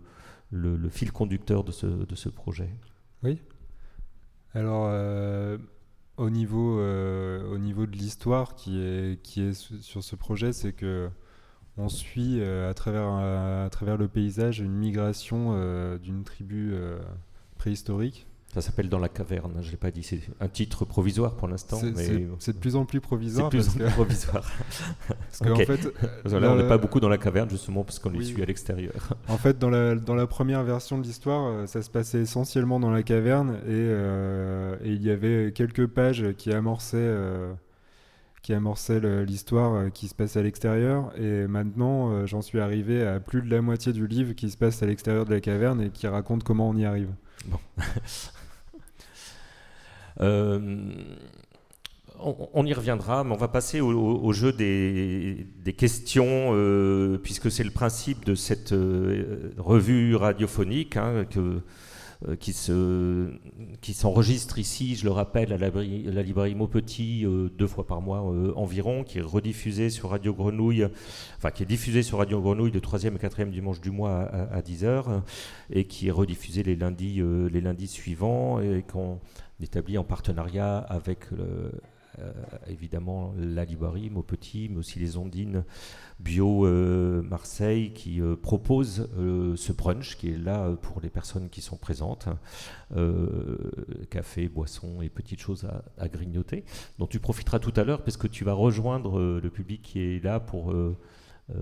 fil 0.88 1.12
conducteur 1.12 1.62
de 1.62 1.72
ce, 1.72 1.86
de 1.86 2.14
ce 2.14 2.28
projet. 2.30 2.70
Oui. 3.22 3.40
Alors, 4.54 4.88
au, 6.16 6.30
niveau, 6.30 6.80
au 6.80 7.58
niveau 7.58 7.86
de 7.86 7.96
l'histoire 7.96 8.54
qui 8.54 8.80
est, 8.80 9.20
qui 9.22 9.42
est 9.42 9.52
su- 9.52 9.82
sur 9.82 10.02
ce 10.02 10.16
projet, 10.16 10.52
c'est 10.52 10.72
que 10.72 11.10
on 11.78 11.88
suit 11.88 12.38
euh, 12.40 12.70
à, 12.70 12.74
travers, 12.74 13.06
à 13.08 13.68
travers 13.70 13.96
le 13.96 14.08
paysage 14.08 14.60
une 14.60 14.72
migration 14.72 15.52
euh, 15.54 15.98
d'une 15.98 16.24
tribu 16.24 16.70
euh, 16.72 16.98
préhistorique. 17.58 18.26
Ça 18.54 18.62
s'appelle 18.62 18.88
Dans 18.88 18.98
la 19.00 19.10
caverne, 19.10 19.52
je 19.60 19.66
ne 19.66 19.70
l'ai 19.72 19.76
pas 19.76 19.90
dit, 19.90 20.02
c'est 20.02 20.20
un 20.40 20.48
titre 20.48 20.86
provisoire 20.86 21.34
pour 21.34 21.46
l'instant. 21.46 21.76
C'est- 21.76 21.90
mais 21.94 22.04
C'est 22.04 22.26
c'est 22.38 22.52
de 22.54 22.58
plus 22.58 22.74
en 22.76 22.86
plus 22.86 22.98
c'est 22.98 23.00
provisoire 23.02 23.50
plus 23.50 23.58
parce 23.66 23.68
en 23.76 23.78
que, 23.78 23.84
plus 23.84 23.92
provisoire. 23.92 24.50
parce 25.08 25.38
que, 25.40 25.48
Ok. 25.50 25.60
en 25.60 25.64
fait, 25.66 25.92
Voilà, 26.24 26.52
on 26.52 26.56
n'est 26.56 26.66
pas 26.68 26.78
beaucoup 26.78 26.98
dans 26.98 27.10
la 27.10 27.18
caverne 27.18 27.50
justement 27.50 27.84
parce 27.84 27.98
qu'on 27.98 28.08
les 28.08 28.20
Oui. 28.20 28.24
suit 28.26 28.42
à 28.42 28.46
l'extérieur. 28.46 28.94
En 29.28 29.36
fait, 29.36 29.58
dans 29.58 29.68
la, 29.68 29.94
dans 29.96 30.14
la 30.14 30.26
première 30.26 30.62
version 30.62 30.96
de 30.96 31.02
l'histoire, 31.02 31.68
ça 31.68 31.82
se 31.82 31.90
passait 31.90 32.20
essentiellement 32.20 32.80
dans 32.80 32.90
la 32.90 33.02
caverne 33.02 33.56
et, 33.66 33.68
euh, 33.68 34.76
et 34.82 34.92
il 34.92 35.02
y 35.02 35.10
avait 35.10 35.52
quelques 35.54 35.86
pages 35.86 36.24
qui 36.38 36.50
amorçaient, 36.50 36.96
euh, 36.96 37.52
qui 38.46 38.54
amorçaient 38.54 39.00
le- 39.00 39.24
l'histoire 39.24 39.74
euh, 39.74 39.88
qui 39.88 40.06
se 40.06 40.14
passe 40.14 40.36
à 40.36 40.42
l'extérieur. 40.42 41.10
Et 41.18 41.48
maintenant, 41.48 42.12
euh, 42.12 42.26
j'en 42.26 42.42
suis 42.42 42.60
arrivé 42.60 43.04
à 43.04 43.18
plus 43.18 43.42
de 43.42 43.50
la 43.50 43.60
moitié 43.60 43.92
du 43.92 44.06
livre 44.06 44.34
qui 44.34 44.50
se 44.50 44.56
passe 44.56 44.84
à 44.84 44.86
l'extérieur 44.86 45.24
de 45.24 45.34
la 45.34 45.40
caverne 45.40 45.80
et 45.80 45.90
qui 45.90 46.06
raconte 46.06 46.44
comment 46.44 46.68
on 46.68 46.76
y 46.76 46.84
arrive. 46.84 47.10
Euh, 50.22 50.94
on, 52.18 52.64
y 52.64 52.72
reviendra, 52.72 53.22
mais 53.22 53.34
on 53.34 53.36
va 53.36 53.48
passer 53.48 53.82
au, 53.82 54.32
jeu 54.32 54.50
des, 54.50 55.46
questions, 55.76 56.54
puisque 57.22 57.50
c'est 57.50 57.64
le 57.64 57.70
principe 57.70 58.24
de 58.24 58.34
cette 58.34 58.72
revue 59.58 60.16
radiophonique 60.16 60.96
hein, 60.96 61.26
que, 61.28 61.60
qui 62.40 62.52
se- 62.52 63.30
qui 63.80 63.92
s'enregistre 63.92 64.58
ici, 64.58 64.94
je 64.96 65.04
le 65.04 65.10
rappelle, 65.10 65.52
à 65.52 65.58
la, 65.58 65.68
la 65.70 66.22
librairie 66.22 66.54
Maupetit 66.54 67.24
euh, 67.26 67.48
deux 67.50 67.66
fois 67.66 67.86
par 67.86 68.00
mois 68.00 68.22
euh, 68.32 68.52
environ, 68.56 69.04
qui 69.04 69.18
est 69.18 69.22
rediffusée 69.22 69.90
sur 69.90 70.10
Radio 70.10 70.32
Grenouille, 70.34 70.86
enfin 71.36 71.50
qui 71.50 71.62
est 71.62 71.66
diffusée 71.66 72.02
sur 72.02 72.18
Radio 72.18 72.40
Grenouille 72.40 72.70
le 72.70 72.80
troisième 72.80 73.16
et 73.16 73.18
quatrième 73.18 73.50
dimanche 73.50 73.80
du 73.80 73.90
mois 73.90 74.22
à, 74.22 74.60
10h, 74.62 75.20
et 75.70 75.84
qui 75.84 76.08
est 76.08 76.10
rediffusée 76.10 76.62
les 76.62 76.74
lundis, 76.76 77.20
euh, 77.20 77.48
les 77.52 77.60
lundis 77.60 77.86
suivants, 77.88 78.60
et 78.60 78.82
qu'on 78.90 79.18
établit 79.60 79.98
en 79.98 80.04
partenariat 80.04 80.78
avec 80.78 81.30
le- 81.32 81.38
euh, 81.42 81.70
évidemment 82.68 83.34
la 83.38 83.64
librairie 83.64 84.10
Maupetit, 84.10 84.68
mais 84.70 84.78
aussi 84.78 84.98
les 84.98 85.16
Ondines 85.16 85.64
Bio 86.18 86.66
euh, 86.66 87.22
Marseille 87.22 87.92
qui 87.92 88.22
euh, 88.22 88.36
propose 88.36 89.08
euh, 89.18 89.54
ce 89.56 89.72
brunch 89.72 90.16
qui 90.16 90.30
est 90.30 90.38
là 90.38 90.64
euh, 90.64 90.76
pour 90.76 91.00
les 91.00 91.10
personnes 91.10 91.50
qui 91.50 91.60
sont 91.60 91.76
présentes. 91.76 92.28
Euh, 92.96 93.58
café, 94.10 94.48
boisson 94.48 95.02
et 95.02 95.08
petites 95.08 95.40
choses 95.40 95.66
à, 95.98 96.08
grignoter, 96.08 96.64
dont 96.98 97.06
tu 97.06 97.18
profiteras 97.18 97.58
tout 97.58 97.72
à 97.76 97.84
l'heure 97.84 98.02
parce 98.02 98.16
que 98.16 98.28
tu 98.28 98.44
vas 98.44 98.52
rejoindre 98.52 99.18
euh, 99.18 99.40
le 99.42 99.50
public 99.50 99.82
qui 99.82 100.00
est 100.00 100.24
là 100.24 100.38
pour 100.38 100.70
euh, 100.70 100.96
euh, 101.50 101.58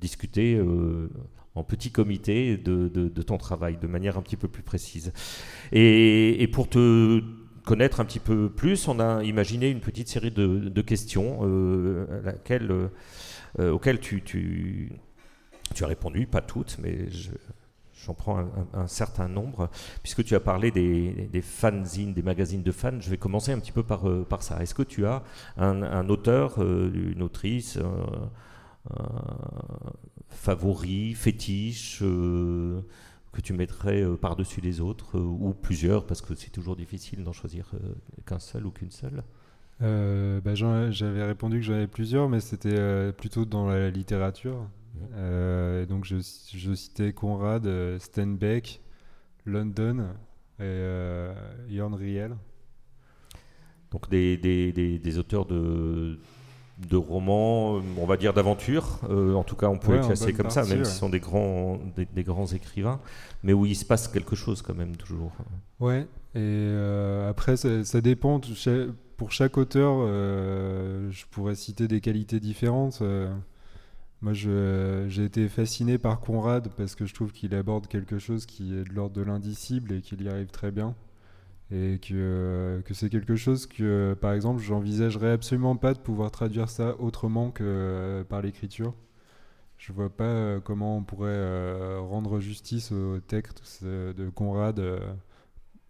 discuter 0.00 0.54
euh, 0.54 1.10
en 1.54 1.64
petit 1.64 1.90
comité 1.90 2.56
de, 2.56 3.08
ton 3.22 3.38
travail 3.38 3.76
de 3.76 3.86
manière 3.86 4.16
un 4.16 4.22
petit 4.22 4.36
peu 4.36 4.48
plus 4.48 4.62
précise. 4.62 5.12
Et 5.72 6.48
pour 6.52 6.68
te 6.68 7.20
connaître 7.64 8.00
un 8.00 8.04
petit 8.04 8.20
peu 8.20 8.50
plus, 8.50 8.88
on 8.88 9.00
a 9.00 9.22
imaginé 9.24 9.70
une 9.70 9.80
petite 9.80 10.08
série 10.08 10.30
de, 10.30 10.80
questions 10.82 11.40
euh, 11.42 12.06
euh, 12.50 12.88
euh, 13.58 13.70
auxquelles 13.72 14.00
tu, 14.00 14.92
as 15.80 15.86
répondu, 15.86 16.26
pas 16.26 16.42
toutes, 16.42 16.78
mais 16.80 17.10
je- 17.10 17.30
j'en 18.04 18.14
prends 18.14 18.44
un, 18.74 18.86
certain 18.86 19.28
nombre, 19.28 19.70
puisque 20.02 20.24
tu 20.24 20.34
as 20.34 20.40
parlé 20.40 20.70
des, 20.70 21.42
fanzines, 21.42 22.12
des 22.12 22.22
magazines 22.22 22.62
de 22.62 22.72
fans. 22.72 23.00
Je 23.00 23.08
vais 23.08 23.16
commencer 23.16 23.50
un 23.52 23.58
petit 23.58 23.72
peu 23.72 23.82
par, 23.82 24.02
ça. 24.42 24.62
Est-ce 24.62 24.74
que 24.74 24.82
tu 24.82 25.06
as 25.06 25.22
un, 25.56 25.82
un 25.82 26.08
auteur, 26.10 26.60
une 26.60 27.22
autrice, 27.22 27.78
favori, 30.28 31.14
fétiche 31.14 32.02
que 33.34 33.42
tu 33.42 33.52
mettrais 33.52 34.02
euh, 34.02 34.16
par-dessus 34.16 34.60
les 34.62 34.80
autres, 34.80 35.18
euh, 35.18 35.22
ou 35.22 35.52
plusieurs, 35.52 36.06
parce 36.06 36.22
que 36.22 36.34
c'est 36.34 36.50
toujours 36.50 36.76
difficile 36.76 37.22
d'en 37.24 37.32
choisir 37.32 37.70
euh, 37.74 37.78
qu'un 38.26 38.38
seul 38.38 38.64
ou 38.66 38.70
qu'une 38.70 38.90
seule? 38.90 39.22
Euh, 39.82 40.40
bah, 40.40 40.54
J'avais 40.54 41.24
répondu 41.24 41.58
que 41.58 41.62
j'en 41.64 41.74
avais 41.74 41.86
plusieurs, 41.88 42.28
mais 42.28 42.40
c'était 42.40 42.78
euh, 42.78 43.12
plutôt 43.12 43.44
dans 43.44 43.66
la 43.68 43.90
littérature. 43.90 44.68
Euh, 45.14 45.84
donc 45.86 46.04
je, 46.04 46.16
je 46.54 46.72
citais 46.74 47.12
Conrad, 47.12 47.68
Steinbeck, 47.98 48.80
London 49.44 50.06
et 50.60 50.84
Jorn 51.68 51.94
Riel. 51.94 52.36
Donc 53.90 54.08
des, 54.10 54.36
des- 54.36 54.72
des- 54.72 54.98
des 54.98 55.18
auteurs 55.18 55.46
de, 55.46 56.18
de 56.78 56.96
romans, 56.96 57.76
euh, 57.78 57.80
on 57.98 58.06
va 58.06 58.16
dire 58.16 58.32
d'aventure, 58.34 59.00
euh, 59.08 59.34
en 59.34 59.44
tout 59.44 59.56
cas 59.56 59.68
on 59.68 59.78
peut 59.78 59.92
Ouais, 59.92 60.00
les 60.00 60.02
classer 60.02 60.32
comme 60.32 60.50
ça, 60.50 60.64
même 60.64 60.80
ouais. 60.80 60.84
si 60.84 60.92
ce 60.92 60.98
sont 60.98 61.08
des 61.08 61.20
grands, 61.20 61.78
des, 61.96 62.06
des 62.06 62.24
grands 62.24 62.46
écrivains, 62.46 63.00
mais 63.42 63.52
où 63.52 63.64
il 63.66 63.76
se 63.76 63.84
passe 63.84 64.08
quelque 64.08 64.34
chose 64.36 64.60
quand 64.62 64.74
même 64.74 64.96
toujours. 64.96 65.32
Ouais, 65.80 66.02
et 66.34 66.38
euh, 66.40 67.30
après, 67.30 67.56
ça, 67.56 67.84
ça 67.84 68.00
dépend. 68.00 68.40
Pour 69.16 69.30
chaque 69.30 69.56
auteur, 69.58 69.94
euh, 70.00 71.08
je 71.12 71.24
pourrais 71.30 71.54
citer 71.54 71.86
des 71.86 72.00
qualités 72.00 72.40
différentes. 72.40 73.00
Moi, 74.22 74.32
j'ai 74.32 75.24
été 75.24 75.48
fasciné 75.48 75.98
par 75.98 76.18
Conrad 76.20 76.68
parce 76.76 76.94
que 76.94 77.04
je 77.06 77.14
trouve 77.14 77.30
qu'il 77.32 77.54
aborde 77.54 77.86
quelque 77.86 78.18
chose 78.18 78.46
qui 78.46 78.74
est 78.74 78.84
de 78.84 78.92
l'ordre 78.94 79.14
de 79.14 79.22
l'indicible 79.22 79.92
et 79.92 80.00
qu'il 80.00 80.22
y 80.22 80.28
arrive 80.28 80.48
très 80.48 80.70
bien. 80.70 80.94
Et 81.70 81.98
que, 81.98 82.82
que 82.84 82.94
c'est 82.94 83.08
quelque 83.10 83.36
chose 83.36 83.66
que, 83.66 84.14
par 84.20 84.32
exemple, 84.32 84.62
j'envisagerais 84.62 85.32
absolument 85.32 85.76
pas 85.76 85.94
de 85.94 85.98
pouvoir 85.98 86.30
traduire 86.30 86.68
ça 86.70 86.94
autrement 87.00 87.50
que 87.50 87.64
euh, 87.64 88.24
par 88.24 88.42
l'écriture. 88.42 88.94
Je 89.78 89.92
vois 89.92 90.10
pas 90.10 90.24
euh, 90.24 90.60
comment 90.60 90.96
on 90.98 91.02
pourrait 91.04 91.30
euh, 91.30 92.00
rendre 92.00 92.40
justice 92.40 92.92
au 92.92 93.20
texte 93.20 93.84
de 93.84 94.30
Conrad. 94.30 94.80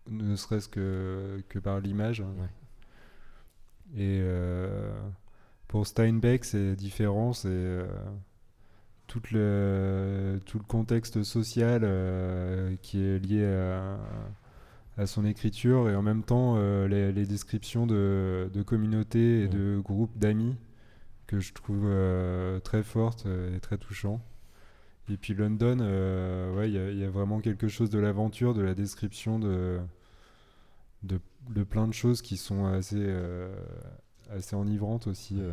ne 0.09 0.37
serait-ce 0.37 0.69
que, 0.69 1.43
que 1.49 1.59
par 1.59 1.81
l'image. 1.81 2.23
Et 3.97 4.19
euh, 4.23 4.93
pour 5.69 5.87
Steinbeck, 5.87 6.45
c'est 6.45 6.75
différent, 6.75 7.33
c'est 7.33 7.49
euh, 7.51 7.87
tout, 9.07 9.23
le, 9.33 10.41
tout 10.47 10.59
le 10.59 10.65
contexte 10.65 11.23
social 11.23 11.83
euh, 11.85 12.75
qui 12.83 13.03
est 13.03 13.19
lié 13.19 13.45
à, 13.47 13.99
à 14.97 15.07
son 15.07 15.25
écriture 15.25 15.89
et 15.91 15.97
en 15.97 16.03
même 16.03 16.23
temps 16.23 16.55
euh, 16.57 16.87
les, 16.89 17.13
les 17.13 17.27
descriptions 17.27 17.87
de, 17.87 18.49
de 18.53 18.63
communautés 18.63 19.43
et 19.43 19.49
de 19.49 19.81
groupes 19.83 20.17
d'amis 20.19 20.57
que 21.27 21.41
je 21.41 21.53
trouve 21.53 21.85
euh, 21.87 22.61
très 22.61 22.83
fortes 22.83 23.27
et 23.55 23.59
très 23.61 23.79
touchants. 23.79 24.21
Et 25.11 25.17
puis 25.17 25.35
London, 25.35 25.79
euh, 25.81 26.55
ouais, 26.57 26.71
il 26.71 26.75
y 26.75 26.79
a- 26.79 26.91
il 26.91 26.99
y, 26.99 27.05
a 27.05 27.11
vraiment 27.11 27.41
quelque 27.41 27.69
chose 27.69 27.91
de 27.91 27.99
l'aventure, 27.99 28.55
de 28.55 28.63
la 28.63 28.75
description 28.75 29.39
de, 29.39 29.79
de, 31.03 31.21
de 31.51 31.63
plein 31.65 31.87
de 31.89 31.93
choses 31.93 32.23
qui 32.23 32.37
sont 32.37 32.65
assez, 32.67 32.97
euh, 32.99 33.55
assez 34.31 34.57
enivrantes 34.57 35.07
aussi. 35.07 35.37
euh. 35.41 35.53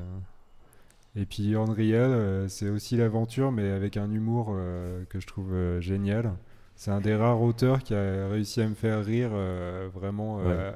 Et 1.15 1.25
puis 1.25 1.55
Unreal, 1.55 2.11
euh, 2.11 2.47
c'est 2.47 2.69
aussi 2.69 2.95
l'aventure, 2.95 3.51
mais 3.51 3.69
avec 3.71 3.97
un 3.97 4.09
humour 4.11 4.53
euh, 4.55 5.03
que 5.09 5.19
je 5.19 5.27
trouve 5.27 5.51
euh, 5.53 5.81
génial. 5.81 6.33
C'est 6.81 6.89
un 6.89 6.99
des 6.99 7.13
rares 7.13 7.39
auteurs 7.43 7.83
qui 7.83 7.93
a 7.93 8.27
réussi 8.27 8.59
à 8.59 8.67
me 8.67 8.73
faire 8.73 9.05
rire 9.05 9.29
euh, 9.33 9.87
vraiment 9.93 10.39
euh, 10.39 10.71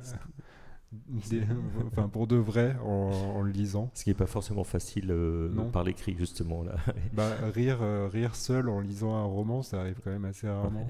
des- 1.28 1.42
enfin, 1.88 2.08
pour 2.08 2.26
de 2.26 2.36
vrai 2.36 2.74
en, 2.82 3.10
en 3.36 3.42
le 3.42 3.50
lisant. 3.50 3.90
Ce 3.92 4.04
qui 4.04 4.08
n'est 4.10 4.14
pas 4.14 4.24
forcément 4.24 4.64
facile 4.64 5.10
euh, 5.10 5.50
Non. 5.52 5.68
par 5.70 5.84
l'écrit 5.84 6.16
justement 6.18 6.62
là. 6.62 6.76
Bah, 7.12 7.28
rire, 7.52 7.80
euh, 7.82 8.08
rire 8.10 8.34
seul 8.36 8.70
en 8.70 8.80
lisant 8.80 9.14
un 9.16 9.24
roman, 9.24 9.60
ça 9.62 9.80
arrive 9.80 10.00
quand 10.02 10.10
même 10.12 10.24
assez 10.24 10.48
rarement. 10.48 10.88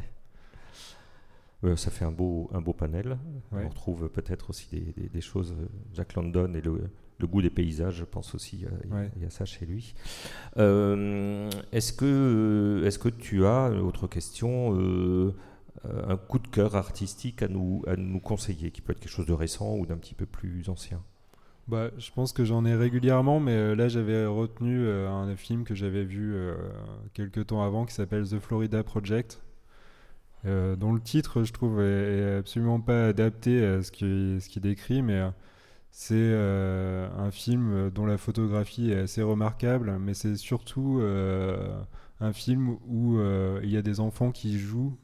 Euh, 1.65 1.75
ça 1.75 1.91
fait 1.91 2.05
un 2.05 2.13
beau, 2.13 2.49
un 2.55 2.61
beau 2.61 2.75
panel. 2.75 3.19
Ouais. 3.51 3.65
On 3.65 3.69
retrouve 3.71 4.09
peut-être 4.09 4.51
aussi 4.51 4.69
des, 4.71 4.93
des- 5.03 5.09
des 5.09 5.21
choses. 5.21 5.57
Jack 5.95 6.15
London 6.15 6.53
et 6.55 6.61
le, 6.61 6.91
le 7.19 7.27
goût 7.27 7.43
des 7.43 7.51
paysages, 7.51 7.95
je 7.97 8.05
pense 8.05 8.35
aussi, 8.35 8.65
euh, 8.67 8.69
il 8.85 8.91
y 8.91 8.93
a- 8.93 8.97
Ouais. 8.97 9.11
il 9.17 9.23
y, 9.23 9.27
a 9.27 9.31
ça 9.31 9.45
chez 9.45 9.67
lui. 9.67 9.95
Euh, 10.59 11.49
est-ce, 11.73 11.93
que, 11.93 12.83
est-ce 12.85 12.99
que 12.99 13.09
tu 13.09 13.47
as, 13.47 13.71
autre 13.71 14.07
question, 14.07 14.77
euh, 14.79 15.35
euh, 15.87 16.03
un 16.09 16.17
coup 16.17 16.39
de 16.39 16.49
cœur 16.49 16.77
artistique 16.77 17.43
à 17.43 17.49
nous, 17.49 17.83
à 17.87 17.97
nous 17.97 18.21
conseiller, 18.21 18.71
qui 18.71 18.81
peut 18.81 18.93
être 18.93 19.01
quelque 19.01 19.11
chose 19.13 19.27
de 19.27 19.33
récent 19.33 19.77
ou 19.77 19.87
d'un 19.87 19.97
petit 19.97 20.15
peu 20.15 20.27
plus 20.27 20.69
ancien? 20.69 21.03
Bah, 21.67 21.91
je 21.97 22.11
pense 22.11 22.33
que 22.35 22.45
j'en 22.45 22.65
ai 22.67 22.75
régulièrement, 22.75 23.41
mais 23.41 23.53
euh, 23.53 23.75
là 23.75 23.89
j'avais 23.89 24.27
retenu 24.27 24.81
euh, 24.87 25.09
un 25.09 25.35
film 25.35 25.65
que 25.65 25.75
j'avais 25.75 26.05
vu 26.05 26.35
euh, 26.35 26.55
quelques 27.15 27.47
temps 27.47 27.63
avant 27.63 27.87
qui 27.87 27.95
s'appelle 27.95 28.29
The 28.29 28.39
Florida 28.39 28.83
Project, 28.83 29.41
euh, 30.45 30.77
dont 30.77 30.93
le 30.93 31.01
titre 31.01 31.43
je 31.43 31.53
trouve 31.55 31.81
est, 31.81 32.19
est 32.19 32.37
absolument 32.37 32.81
pas 32.81 33.07
adapté 33.09 33.65
à 33.65 33.83
ce 33.83 33.91
qui, 33.91 34.37
ce 34.41 34.49
qui 34.51 34.61
décrit, 34.61 35.01
mais 35.01 35.15
euh, 35.21 35.31
c'est 35.97 36.17
euh, 36.19 37.09
un 37.17 37.31
film 37.31 37.89
dont 37.91 38.05
la 38.05 38.19
photographie 38.19 38.91
est 38.91 38.99
assez 38.99 39.23
remarquable, 39.23 39.97
mais 40.01 40.13
c'est 40.13 40.35
surtout 40.37 40.99
euh, 41.01 41.81
un 42.19 42.33
film 42.33 42.77
où 42.89 43.17
euh, 43.17 43.61
il 43.63 43.71
y 43.71 43.77
a 43.77 43.83
des 43.83 44.01
enfants 44.01 44.33
qui 44.33 44.59
jouent 44.59 44.99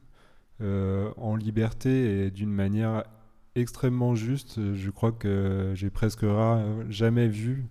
en 0.61 1.37
liberté 1.37 2.27
et 2.27 2.31
d'une 2.33 2.51
manière 2.51 3.05
extrêmement 3.55 4.17
juste. 4.17 4.75
Je 4.75 4.91
crois 4.91 5.13
que 5.13 5.73
j'ai 5.75 5.91
presque 5.91 6.27
jamais 6.91 7.29
vu 7.29 7.67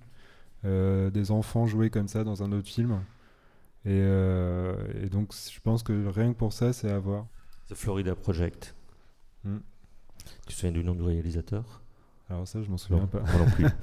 des 0.64 1.32
enfants 1.32 1.68
jouer 1.68 1.92
comme 1.92 2.08
ça 2.08 2.24
dans 2.24 2.42
un 2.42 2.52
autre 2.52 2.68
film. 2.68 3.04
Et, 3.86 4.00
et 4.00 5.10
donc 5.10 5.34
je 5.34 5.60
pense 5.60 5.84
que 5.84 6.08
rien 6.08 6.34
que 6.34 6.38
pour 6.38 6.54
ça, 6.54 6.74
c'est 6.74 6.90
à 6.90 6.98
voir. 6.98 7.28
The 7.68 7.76
Florida 7.76 8.16
Project. 8.16 8.74
Hmm. 9.44 9.60
Tu 10.48 10.48
te 10.48 10.54
souviens 10.54 10.72
du 10.72 10.84
nom 10.84 10.96
du 10.96 11.04
réalisateur? 11.04 11.84
Alors 12.30 12.48
ça, 12.48 12.62
je 12.62 12.70
m'en 12.70 12.78
souviens 12.78 13.02
Non, 13.02 13.08
pas. 13.08 13.20
moi 13.22 13.46
non 13.46 13.52
plus. 13.52 13.66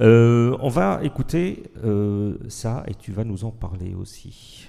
Euh, 0.00 0.56
on 0.60 0.68
va 0.68 0.98
écouter 1.04 1.70
euh, 1.84 2.36
ça 2.48 2.82
et 2.88 2.94
tu 2.94 3.12
vas 3.12 3.22
nous 3.22 3.44
en 3.44 3.52
parler 3.52 3.94
aussi. 3.94 4.68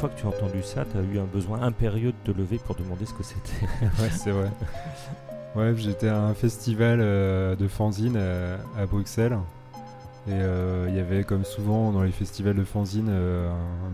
Fois 0.00 0.08
que 0.08 0.18
tu 0.18 0.24
as 0.24 0.30
entendu 0.30 0.62
ça, 0.62 0.86
tu 0.90 0.96
as 0.96 1.02
eu 1.02 1.18
un 1.18 1.26
besoin 1.26 1.60
impérieux 1.60 2.12
de 2.12 2.32
te 2.32 2.36
lever 2.36 2.58
pour 2.58 2.74
demander 2.74 3.04
ce 3.04 3.12
que 3.12 3.22
c'était. 3.22 3.66
ouais, 4.00 4.08
c'est 4.10 4.30
vrai. 4.30 4.50
Ouais, 5.54 5.74
j'étais 5.76 6.08
à 6.08 6.22
un 6.22 6.32
festival 6.32 7.00
euh, 7.02 7.54
de 7.54 7.68
fanzine 7.68 8.14
euh, 8.16 8.56
à 8.78 8.86
Bruxelles. 8.86 9.38
Et 10.26 10.32
euh, 10.32 10.86
il 10.88 10.96
y 10.96 11.00
avait, 11.00 11.22
comme 11.24 11.44
souvent 11.44 11.92
dans 11.92 12.02
les 12.02 12.12
festivals 12.12 12.54
de 12.54 12.64
fanzine, 12.64 13.12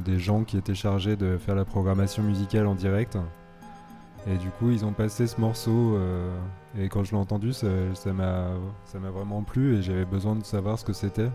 des 0.05 0.19
gens 0.21 0.45
qui 0.45 0.57
étaient 0.57 0.75
chargés 0.77 1.17
de 1.17 1.39
faire 1.39 1.57
la 1.57 1.65
programmation 1.65 2.23
musicale 2.23 2.69
en 2.69 2.77
direct. 2.77 3.19
Et 4.29 4.37
du 4.37 4.51
coup, 4.51 4.71
ils 4.71 4.85
ont 4.85 4.93
passé 4.93 5.27
ce 5.27 5.41
morceau. 5.41 5.99
et 6.79 6.89
quand 6.89 7.03
je 7.03 7.13
l'ai 7.13 7.17
entendu, 7.17 7.53
ça 7.53 7.67
m'a 8.13 8.49
ça 8.85 8.99
m'a 8.99 9.11
vraiment 9.11 9.43
plu 9.43 9.79
et 9.79 9.83
j'avais 9.83 10.05
besoin 10.05 10.37
de 10.37 10.45
savoir 10.45 10.79
ce 10.79 10.85
que 10.85 10.93
c'était. 10.93 11.31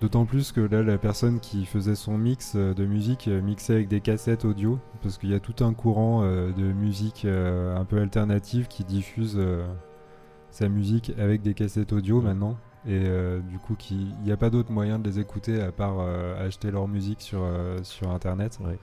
D'autant 0.00 0.26
plus 0.26 0.52
que 0.52 0.60
là, 0.60 0.82
la 0.82 0.98
personne 0.98 1.40
qui 1.40 1.64
faisait 1.64 1.94
son 1.94 2.18
mix 2.18 2.54
euh, 2.56 2.74
de 2.74 2.84
musique 2.84 3.28
euh, 3.28 3.40
mixait 3.40 3.74
avec 3.74 3.88
des 3.88 4.00
cassettes 4.00 4.44
audio, 4.44 4.78
parce 5.02 5.16
qu'il 5.18 5.30
y 5.30 5.34
a 5.34 5.40
tout 5.40 5.64
un 5.64 5.72
courant 5.72 6.22
euh, 6.24 6.52
de 6.52 6.64
musique 6.72 7.24
euh, 7.24 7.74
un 7.76 7.84
peu 7.84 7.98
alternative 8.00 8.66
qui 8.68 8.84
diffuse 8.84 9.36
euh, 9.38 9.64
sa 10.50 10.68
musique 10.68 11.12
avec 11.18 11.40
des 11.42 11.54
cassettes 11.54 11.92
audio 11.92 12.18
Ouais. 12.18 12.24
maintenant. 12.24 12.56
Et 12.86 13.00
du 13.48 13.58
coup, 13.58 13.78
il 13.90 14.14
n'y 14.24 14.30
a 14.30 14.36
pas 14.36 14.50
d'autre 14.50 14.70
moyen 14.70 14.98
de 14.98 15.08
les 15.08 15.18
écouter 15.18 15.58
à 15.62 15.72
part 15.72 16.00
acheter 16.38 16.70
leur 16.70 16.86
musique 16.86 17.22
sur, 17.22 17.40
sur 17.82 18.10
internet. 18.10 18.58
Ouais. 18.62 18.78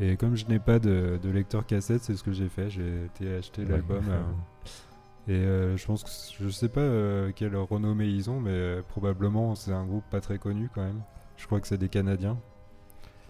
Et 0.00 0.16
comme 0.16 0.36
je 0.36 0.46
n'ai 0.46 0.58
pas 0.58 0.78
de, 0.78 1.18
de 1.22 1.28
lecteur 1.28 1.66
cassette, 1.66 2.02
c'est 2.02 2.16
ce 2.16 2.22
que 2.24 2.32
j'ai 2.32 2.48
fait. 2.48 2.70
J'ai 2.70 3.04
été 3.04 3.34
acheter 3.34 3.66
l'album. 3.66 4.02
et 5.26 5.32
euh, 5.32 5.76
je 5.76 5.86
pense 5.86 6.04
que 6.04 6.10
je 6.44 6.48
sais 6.50 6.68
pas 6.68 6.80
euh, 6.80 7.32
quelle 7.34 7.56
renommée 7.56 8.08
ils 8.08 8.28
ont, 8.28 8.40
mais 8.40 8.50
euh, 8.50 8.82
probablement 8.82 9.54
c'est 9.54 9.72
un 9.72 9.86
groupe 9.86 10.04
pas 10.10 10.20
très 10.20 10.38
connu 10.38 10.68
quand 10.74 10.82
même. 10.82 11.02
Je 11.36 11.46
crois 11.46 11.60
que 11.60 11.66
c'est 11.66 11.78
des 11.78 11.88
Canadiens. 11.88 12.38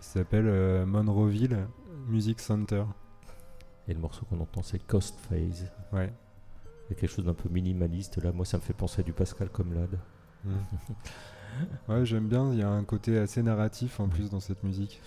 Ça 0.00 0.20
s'appelle 0.20 0.84
Monroeville 0.84 1.66
Music 2.08 2.40
Center. 2.40 2.84
Et 3.88 3.94
le 3.94 4.00
morceau 4.00 4.26
qu'on 4.26 4.40
entend, 4.40 4.62
c'est 4.62 4.78
Coast 4.78 5.18
Phase. 5.28 5.70
Ouais. 5.92 6.12
Il 6.86 6.94
y 6.94 6.96
a 6.96 7.00
quelque 7.00 7.10
chose 7.10 7.24
d'un 7.24 7.34
peu 7.34 7.48
minimaliste 7.48 8.22
là. 8.22 8.32
Moi, 8.32 8.44
ça 8.44 8.58
me 8.58 8.62
fait 8.62 8.74
penser 8.74 9.00
à 9.00 9.02
du 9.02 9.14
Pascal 9.14 9.48
Comlade. 9.48 9.98
ouais, 11.88 12.04
j'aime 12.04 12.28
bien. 12.28 12.52
Il 12.52 12.58
y 12.58 12.62
a 12.62 12.68
un 12.68 12.84
côté 12.84 13.18
assez 13.18 13.42
narratif 13.42 14.00
en 14.00 14.08
plus 14.08 14.28
dans 14.28 14.40
cette 14.40 14.62
musique. 14.62 15.00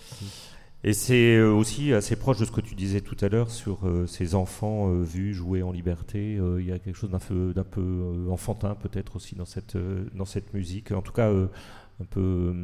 Et 0.84 0.92
c'est 0.92 1.36
euh, 1.36 1.50
aussi 1.52 1.92
assez 1.92 2.14
proche 2.14 2.38
de 2.38 2.44
ce 2.44 2.52
que 2.52 2.60
tu 2.60 2.74
disais 2.76 3.00
tout 3.00 3.16
à 3.20 3.28
l'heure 3.28 3.50
sur 3.50 3.86
euh, 3.86 4.06
ces 4.06 4.34
enfants 4.36 4.88
euh, 4.92 5.02
vus 5.02 5.34
jouer 5.34 5.62
en 5.62 5.72
liberté. 5.72 6.36
Euh, 6.38 6.60
Il 6.62 6.68
y 6.68 6.72
a 6.72 6.78
quelque 6.78 6.94
chose 6.96 7.10
d'un 7.10 7.18
peu, 7.64 8.26
enfantin 8.30 8.74
peut-être 8.76 9.16
aussi 9.16 9.34
dans 9.34 9.44
cette, 9.44 9.76
dans 10.14 10.24
cette 10.24 10.54
musique. 10.54 10.92
En 10.92 11.02
tout 11.02 11.12
cas, 11.12 11.30
un 11.32 12.04
peu 12.10 12.54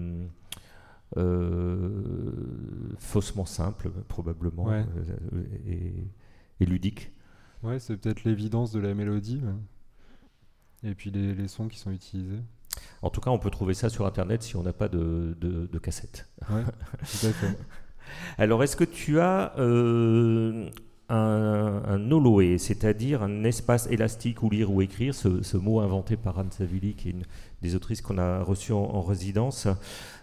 faussement 2.99 3.45
simple 3.47 3.91
probablement 4.09 4.65
Ouais. 4.67 4.85
et, 5.67 5.93
et 6.61 6.67
ludique. 6.67 7.11
Ouais, 7.63 7.79
c'est 7.79 7.97
peut-être 7.97 8.25
l'évidence 8.25 8.73
de 8.73 8.81
la 8.81 8.95
mélodie. 8.95 9.41
mais- 9.43 10.91
Et 10.91 10.95
puis 10.95 11.11
les, 11.11 11.35
les 11.35 11.49
sons 11.49 11.67
qui 11.69 11.79
sont 11.79 11.91
utilisés. 11.91 12.41
En 13.03 13.11
tout 13.11 13.21
cas, 13.21 13.31
on 13.31 13.39
peut 13.39 13.51
trouver 13.51 13.75
ça 13.75 13.89
sur 13.89 14.07
Internet 14.07 14.43
si 14.43 14.57
on 14.57 14.63
n'a 14.63 14.73
pas 14.73 14.89
de, 14.89 15.37
de, 15.41 15.67
de 15.67 15.79
cassette. 15.79 16.29
Ouais, 16.51 16.63
tout 16.65 17.27
à 17.27 17.31
fait. 17.33 17.59
Alors, 18.39 18.63
est-ce 18.63 18.77
que 18.77 18.85
tu 18.85 19.21
as 19.21 19.53
euh, 19.59 20.69
un, 21.09 21.83
un 21.87 22.11
Oloé, 22.11 22.59
c'est-à-dire 22.59 23.23
un 23.23 23.45
espace 23.45 23.87
élastique 23.91 24.43
où 24.43 24.51
lire 24.51 24.73
ou 24.73 24.83
écrire, 24.83 25.15
ce, 25.15 25.57
mot 25.57 25.81
inventé 25.81 26.17
par 26.17 26.39
Anne 26.39 26.51
Savili, 26.51 26.95
qui 26.95 27.09
est 27.09 27.13
une 27.13 27.25
des 27.63 27.75
autrices 27.75 28.01
qu'on 28.01 28.19
a 28.19 28.43
reçues 28.43 28.73
en, 28.73 28.83
en 28.83 29.03
résidence 29.03 29.69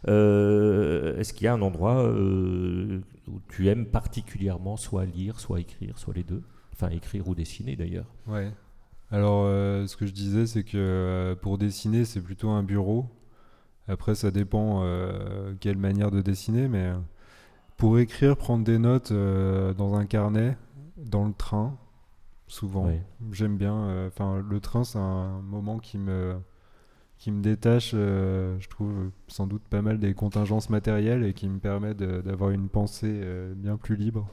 Euh, 0.08 1.18
Est-ce 1.18 1.34
qu'il 1.34 1.46
y 1.46 1.48
a 1.48 1.54
un 1.54 1.62
endroit 1.62 2.04
euh, 2.04 3.00
où 3.28 3.40
tu 3.50 3.70
aimes 3.70 3.86
particulièrement 3.86 4.78
soit 4.78 5.06
lire, 5.06 5.40
soit 5.40 5.60
écrire, 5.60 5.98
soit 5.98 6.14
les 6.14 6.24
deux? 6.24 6.42
Enfin, 6.74 6.90
écrire 6.90 7.28
ou 7.28 7.36
dessiner 7.36 7.76
d'ailleurs. 7.76 8.08
Ouais. 8.28 8.52
Alors, 9.12 9.46
ce 9.46 9.96
que 9.98 10.06
je 10.08 10.14
disais, 10.14 10.48
c'est 10.48 10.64
que 10.64 11.38
pour 11.42 11.58
dessiner, 11.58 12.06
c'est 12.06 12.22
plutôt 12.22 12.50
un 12.50 12.64
bureau. 12.64 13.06
Après, 13.88 14.16
ça 14.16 14.32
dépend 14.32 14.84
quelle 15.60 15.78
manière 15.78 16.12
de 16.12 16.22
dessiner, 16.22 16.70
mais 16.70 16.92
pour 17.82 17.98
écrire, 17.98 18.38
prendre 18.38 18.64
des 18.64 18.78
notes 18.78 19.12
euh, 19.12 19.74
dans 19.74 19.96
un 19.96 20.06
carnet, 20.06 20.56
dans 20.98 21.26
le 21.26 21.34
train, 21.34 21.80
souvent. 22.46 22.86
J'aime 23.32 23.58
bien. 23.58 23.74
euh, 23.74 24.08
Enfin, 24.08 24.40
le 24.48 24.60
train, 24.60 24.84
c'est 24.84 25.00
un 25.00 25.42
moment 25.42 25.80
qui 25.80 25.98
me 25.98 26.36
qui 27.18 27.32
me 27.32 27.42
détache, 27.42 27.94
euh, 27.96 28.56
je 28.60 28.70
trouve, 28.70 29.10
sans 29.28 29.48
doute 29.48 29.64
pas 29.68 29.82
mal 29.82 29.98
des 29.98 30.14
contingences 30.14 30.70
matérielles 30.70 31.24
et 31.24 31.34
qui 31.34 31.50
me 31.50 31.58
permet 31.58 31.96
d'avoir 31.96 32.52
une 32.52 32.70
pensée 32.70 33.20
bien 33.56 33.78
plus 33.78 33.96
libre. 33.96 34.28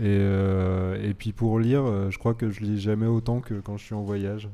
Et, 0.00 0.16
et 0.16 1.12
puis 1.12 1.34
pour 1.34 1.58
lire, 1.58 2.10
je 2.10 2.18
crois 2.18 2.32
que 2.32 2.48
je 2.48 2.60
lis 2.62 2.80
jamais 2.80 3.06
autant 3.06 3.40
que 3.42 3.60
quand 3.60 3.76
je 3.76 3.84
suis 3.84 3.94
en 3.94 4.02
voyage. 4.02 4.48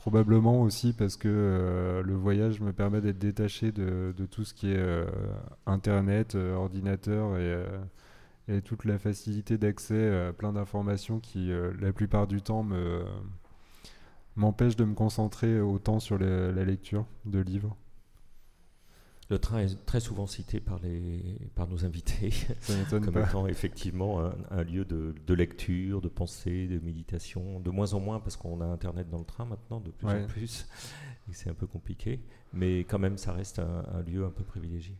Probablement 0.00 0.62
aussi 0.62 0.94
parce 0.94 1.18
que 1.18 1.28
euh, 1.28 2.02
le 2.02 2.14
voyage 2.14 2.62
me 2.62 2.72
permet 2.72 3.02
d'être 3.02 3.18
détaché 3.18 3.70
de, 3.70 4.14
tout 4.30 4.44
ce 4.44 4.54
qui 4.54 4.72
est 4.72 4.78
euh, 4.78 5.04
internet, 5.66 6.36
euh, 6.36 6.54
ordinateur 6.54 7.36
et, 7.36 8.62
toute 8.62 8.86
la 8.86 8.98
facilité 8.98 9.58
d'accès 9.58 10.28
à 10.28 10.32
plein 10.32 10.54
d'informations 10.54 11.20
qui, 11.20 11.52
la 11.80 11.92
plupart 11.92 12.26
du 12.26 12.42
temps, 12.42 12.64
me 12.64 13.04
m'empêche 14.34 14.74
de 14.74 14.84
me 14.84 14.94
concentrer 14.94 15.60
autant 15.60 16.00
sur 16.00 16.18
la 16.18 16.64
lecture 16.64 17.06
de 17.26 17.38
livres. 17.38 17.76
Le 19.30 19.38
train 19.38 19.60
est 19.60 19.86
très 19.86 20.00
souvent 20.00 20.26
cité 20.26 20.58
par, 20.58 20.80
les, 20.80 21.22
par 21.54 21.68
nos 21.68 21.84
invités. 21.84 22.32
Comme 22.90 23.12
pas. 23.12 23.26
étant 23.28 23.46
effectivement 23.46 24.20
un, 24.24 24.34
un 24.50 24.64
lieu 24.64 24.84
de, 24.84 25.14
de 25.24 25.34
lecture, 25.34 26.00
de 26.00 26.08
pensée, 26.08 26.66
de 26.66 26.80
méditation. 26.80 27.60
De 27.60 27.70
moins 27.70 27.94
en 27.94 28.00
moins 28.00 28.18
parce 28.18 28.36
qu'on 28.36 28.60
a 28.60 28.64
Internet 28.66 29.08
dans 29.08 29.18
le 29.18 29.24
train 29.24 29.44
maintenant, 29.44 29.78
de 29.80 29.90
plus 29.92 30.06
Ouais. 30.08 30.24
en 30.24 30.26
plus. 30.26 30.66
Et 31.28 31.32
c'est 31.32 31.48
un 31.48 31.54
peu 31.54 31.68
compliqué. 31.68 32.20
Mais 32.52 32.80
quand 32.80 32.98
même, 32.98 33.16
ça 33.18 33.32
reste 33.32 33.60
un, 33.60 33.84
un 33.94 34.02
lieu 34.02 34.24
un 34.24 34.30
peu 34.30 34.42
privilégié. 34.42 34.96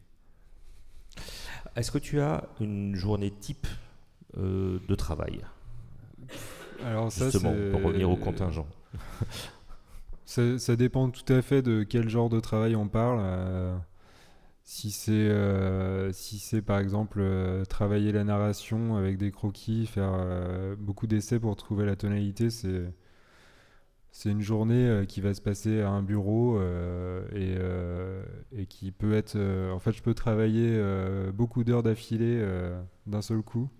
Est-ce 1.74 1.90
que 1.90 1.98
tu 1.98 2.20
as 2.20 2.48
une 2.60 2.94
journée 2.94 3.32
type 3.32 3.66
euh, 4.38 4.78
de 4.88 4.94
travail? 4.94 5.40
Alors 6.84 7.10
ça, 7.10 7.24
Justement, 7.30 7.52
c'est- 7.52 7.70
pour 7.72 7.82
revenir 7.82 8.08
au 8.08 8.16
contingent. 8.16 8.66
Ça, 10.24 10.60
ça 10.60 10.76
dépend 10.76 11.10
tout 11.10 11.32
à 11.32 11.42
fait 11.42 11.60
de 11.60 11.82
quel 11.82 12.08
genre 12.08 12.28
de 12.28 12.38
travail 12.38 12.76
on 12.76 12.86
parle. 12.86 13.18
euh, 13.20 13.76
si 14.64 14.90
c'est 14.90 15.12
euh, 15.12 16.12
si 16.12 16.62
par 16.62 16.78
exemple 16.78 17.18
euh, 17.20 17.64
travailler 17.64 18.12
la 18.12 18.24
narration 18.24 18.96
avec 18.96 19.18
des 19.18 19.32
croquis, 19.32 19.86
faire 19.86 20.12
euh, 20.14 20.76
beaucoup 20.78 21.06
d'essais 21.06 21.40
pour 21.40 21.56
trouver 21.56 21.86
la 21.86 21.96
tonalité, 21.96 22.50
c'est 22.50 24.30
une 24.30 24.40
journée 24.42 25.04
qui 25.08 25.20
va 25.20 25.34
se 25.34 25.40
passer 25.40 25.80
à 25.80 25.90
un 25.90 26.02
bureau 26.02 26.60
et, 27.32 27.56
et 28.52 28.66
qui 28.66 28.92
peut 28.92 29.14
être. 29.14 29.36
en 29.72 29.78
fait, 29.78 29.92
je 29.92 30.02
peux 30.02 30.14
travailler 30.14 30.80
beaucoup 31.32 31.64
d'heures 31.64 31.82
d'affilée 31.82 32.44
d'un 33.06 33.22
seul 33.22 33.42
coup. 33.42 33.70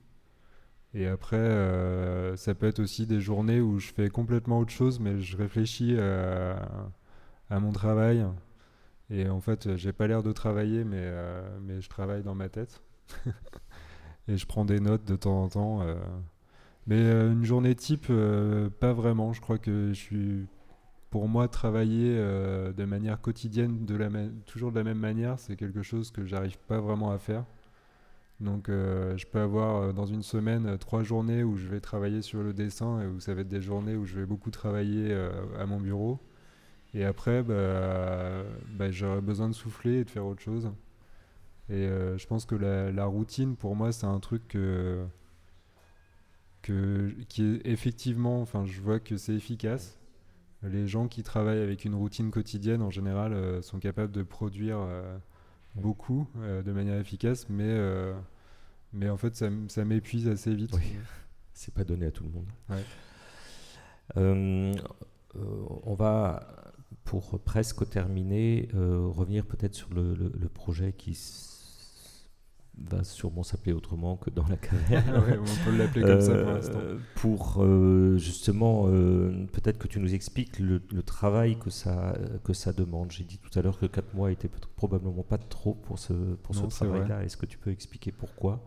Et 0.95 1.07
après, 1.07 2.37
ça 2.37 2.55
peut 2.55 2.67
être 2.67 2.81
aussi 2.81 3.07
des 3.07 3.21
journées 3.21 3.61
où 3.61 3.79
je 3.79 3.93
fais 3.93 4.09
complètement 4.09 4.61
autre 4.61 4.73
chose, 4.73 5.01
mais 5.01 5.21
je 5.21 5.37
réfléchis 5.37 5.97
à 5.99 7.61
mon 7.61 7.73
travail. 7.73 8.25
Et 9.11 9.29
en 9.29 9.41
fait, 9.41 9.77
j'ai 9.77 9.93
pas 9.93 10.07
l'air 10.07 10.23
de 10.23 10.33
travailler, 10.33 10.85
mais, 10.85 10.99
euh, 11.01 11.43
mais 11.63 11.81
je 11.81 11.89
travaille 11.89 12.23
dans 12.23 12.35
ma 12.35 12.49
tête. 12.49 12.83
et 14.29 14.37
je 14.37 14.47
prends 14.47 14.65
des 14.65 14.81
notes 14.81 15.05
de 15.05 15.17
temps 15.17 15.43
en 15.45 15.49
temps. 15.49 15.83
euh. 15.83 15.97
Mais 16.87 16.97
euh, 16.99 17.33
une 17.33 17.45
journée 17.45 17.75
type, 17.75 18.07
euh, 18.11 18.71
pas 18.71 18.93
vraiment. 18.93 19.33
Je 19.33 19.41
crois 19.41 19.59
que 19.59 19.89
je 19.91 19.95
suis, 20.01 20.47
pour 21.11 21.29
moi, 21.29 21.49
travailler 21.49 22.17
euh, 22.19 22.73
de 22.73 22.85
manière 22.85 23.21
quotidienne, 23.21 23.87
toujours 24.47 24.73
de 24.73 24.77
la 24.79 24.85
même 24.85 24.99
manière, 24.99 25.39
c'est 25.39 25.57
quelque 25.57 25.83
chose 25.83 26.11
que 26.13 26.25
j'arrive 26.27 26.59
pas 26.69 26.81
vraiment 26.81 27.13
à 27.13 27.19
faire. 27.19 27.45
Donc 28.41 28.69
euh, 28.69 29.17
je 29.19 29.27
peux 29.27 29.39
avoir 29.41 29.77
euh, 29.83 29.93
dans 29.93 30.07
une 30.07 30.23
semaine 30.23 30.67
euh, 30.67 30.77
trois 30.79 31.03
journées 31.03 31.45
où 31.45 31.57
je 31.57 31.69
vais 31.69 31.81
travailler 31.81 32.23
sur 32.23 32.43
le 32.43 32.53
dessin 32.55 33.01
et 33.03 33.07
où 33.07 33.21
ça 33.21 33.35
va 33.35 33.43
être 33.43 33.49
des 33.49 33.61
journées 33.61 33.97
où 33.97 34.07
je 34.07 34.15
vais 34.19 34.27
beaucoup 34.27 34.51
travailler 34.51 35.09
euh, 35.13 35.31
à 35.59 35.67
mon 35.67 35.79
bureau. 35.79 36.19
Et 36.93 37.05
après, 37.05 37.43
bah, 37.43 38.43
bah, 38.71 38.91
j'aurai 38.91 39.21
besoin 39.21 39.49
de 39.49 39.55
souffler 39.55 40.01
et 40.01 40.05
de 40.05 40.11
faire 40.11 40.27
autre 40.27 40.43
chose. 40.43 40.73
Et 41.69 41.87
euh, 41.87 42.19
je 42.19 42.27
pense 42.27 42.47
que 42.47 42.57
la, 42.57 42.91
la 42.91 43.05
routine, 43.05 43.55
pour 43.55 43.77
moi, 43.77 43.93
c'est 43.93 44.07
un 44.07 44.19
truc 44.19 44.49
que, 44.49 45.07
que, 46.63 47.15
qui 47.29 47.45
est 47.45 47.61
effectivement, 47.65 48.41
enfin, 48.43 48.65
je 48.67 48.81
vois 48.81 48.99
que 48.99 49.17
c'est 49.17 49.35
efficace. 49.35 50.01
Les 50.65 50.89
gens 50.89 51.07
qui 51.07 51.23
travaillent 51.23 51.63
avec 51.63 51.85
une 51.85 51.95
routine 51.95 52.33
quotidienne, 52.33 52.83
en 52.83 52.91
général, 52.91 53.33
euh, 53.33 53.63
sont 53.63 53.79
capables 53.79 54.13
de 54.13 54.25
produire 54.25 54.79
euh, 54.81 55.17
beaucoup 55.77 56.27
de 56.35 56.73
manière 56.73 56.99
efficace, 56.99 57.49
mais, 57.49 57.79
mais 58.93 59.09
en 59.09 59.17
fait, 59.17 59.37
ça, 59.37 59.49
ça 59.69 59.85
m'épuise 59.85 60.27
assez 60.27 60.53
vite. 60.53 60.73
Oui. 60.75 60.97
C'est 61.55 61.73
pas 61.73 61.85
donné 61.85 62.07
à 62.07 62.11
tout 62.11 62.25
le 62.25 62.31
monde. 62.31 62.49
Ouais. 62.69 62.83
On 65.85 65.95
va 65.95 66.70
pour 67.05 67.41
presque 67.41 67.89
terminer, 67.89 68.69
euh, 68.75 69.07
revenir 69.09 69.47
peut-être 69.47 69.75
sur 69.75 69.93
le, 69.95 70.15
le- 70.15 70.33
le 70.39 70.49
projet 70.49 70.93
qui 70.93 71.15
va 72.83 73.05
sûrement 73.05 73.43
s'appeler 73.43 73.73
autrement 73.73 74.17
que 74.17 74.31
dans 74.31 74.47
la 74.49 74.57
caverne. 74.57 75.11
Ouais, 75.25 75.39
on 75.39 75.65
peut 75.65 75.77
l'appeler 75.77 76.03
comme 76.03 76.21
ça 76.21 76.35
pour 76.37 76.49
Euh, 76.49 76.55
l'instant. 76.55 76.81
pour, 77.17 77.57
euh, 77.63 78.17
justement, 78.17 78.85
euh, 78.87 79.47
peut-être 79.53 79.77
que 79.79 79.87
tu 79.89 80.01
nous 80.01 80.15
expliques 80.15 80.59
le, 80.59 80.81
le 80.91 81.03
travail 81.03 81.59
que 81.59 81.69
ça, 81.69 82.17
que 82.45 82.55
ça 82.55 82.73
demande. 82.73 83.11
J'ai 83.13 83.25
dit 83.25 83.39
tout 83.39 83.57
à 83.59 83.63
l'heure 83.63 83.79
que 83.79 83.87
4 83.87 84.15
mois 84.15 84.33
était 84.33 84.49
probablement 84.77 85.23
pas 85.23 85.37
trop 85.39 85.75
pour 85.75 85.99
ce, 85.99 86.13
pour 86.13 86.55
ce 86.55 86.63
Non, 86.63 86.69
travail-là. 86.69 87.23
Est-ce 87.25 87.37
que 87.37 87.47
tu 87.47 87.59
peux 87.59 87.71
expliquer 87.71 88.13
pourquoi? 88.13 88.65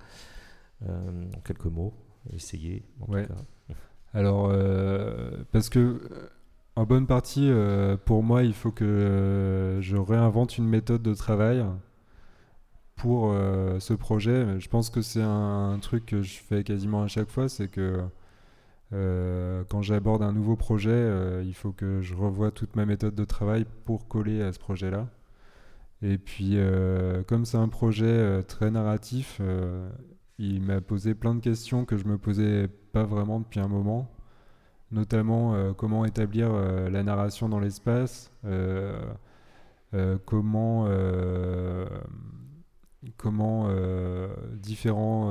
Euh, 0.88 1.26
En 1.36 1.40
quelques 1.40 1.66
mots, 1.66 1.94
essayer 2.32 2.86
en 3.00 3.12
Ouais. 3.12 3.26
tout 3.26 3.34
cas. 3.34 3.74
Alors, 4.14 4.50
euh, 4.52 5.44
parce 5.52 5.70
que 5.70 5.80
euh, 5.80 6.30
en 6.76 6.86
bonne 6.86 7.06
partie, 7.08 7.50
euh, 7.50 7.98
pour 7.98 8.24
moi, 8.24 8.44
il 8.44 8.54
faut 8.54 8.72
que 8.72 8.84
euh, 8.84 9.82
je 9.82 9.96
réinvente 9.96 10.58
une 10.58 10.68
méthode 10.68 11.04
de 11.04 11.14
travail 11.14 11.64
pour 12.96 13.32
euh, 13.32 13.80
ce 13.80 13.94
projet. 13.94 14.60
Je 14.60 14.70
pense 14.70 14.90
que 14.90 15.02
c'est 15.02 15.22
un, 15.22 15.74
un 15.74 15.80
truc 15.80 16.06
que 16.06 16.22
je 16.24 16.40
fais 16.40 16.64
quasiment 16.64 17.04
à 17.04 17.08
chaque 17.08 17.30
fois, 17.30 17.50
c'est 17.50 17.68
que 17.68 18.04
quand 19.70 19.82
j'aborde 19.82 20.22
un 20.22 20.34
nouveau 20.34 20.56
projet, 20.56 21.42
il 21.44 21.54
faut 21.56 21.72
que 21.72 22.02
je 22.02 22.14
revoie 22.14 22.52
toute 22.52 22.76
ma 22.76 22.86
méthode 22.86 23.16
de 23.16 23.26
travail 23.26 23.66
pour 23.86 24.08
coller 24.08 24.44
à 24.44 24.54
ce 24.54 24.60
projet-là. 24.60 25.08
Et 26.04 26.20
puis, 26.20 26.60
comme 27.28 27.46
c'est 27.46 27.58
un 27.58 27.70
projet 27.70 28.44
très 28.44 28.70
narratif, 28.70 29.42
il 30.38 30.62
m'a 30.62 30.80
posé 30.80 31.16
plein 31.16 31.34
de 31.34 31.40
questions 31.40 31.86
que 31.86 31.98
je 31.98 32.06
me 32.06 32.20
posais 32.20 32.68
pas 32.92 33.04
vraiment 33.04 33.40
depuis 33.40 33.60
un 33.60 33.68
moment, 33.68 34.12
notamment 34.93 35.56
euh, 35.56 35.73
comment 35.73 36.06
établir 36.06 36.49
euh, 36.51 36.89
la 36.89 37.03
narration 37.03 37.49
dans 37.49 37.60
l'espace, 37.60 38.32
euh, 38.45 38.95
euh, 39.93 40.17
comment, 40.25 40.86
euh, 40.88 41.86
euh, 43.25 44.29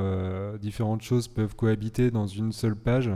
euh, 0.01 0.59
différentes 0.59 1.03
choses 1.03 1.29
peuvent 1.29 1.57
cohabiter 1.57 2.11
dans 2.11 2.27
une 2.27 2.53
seule 2.53 2.77
page. 2.77 3.11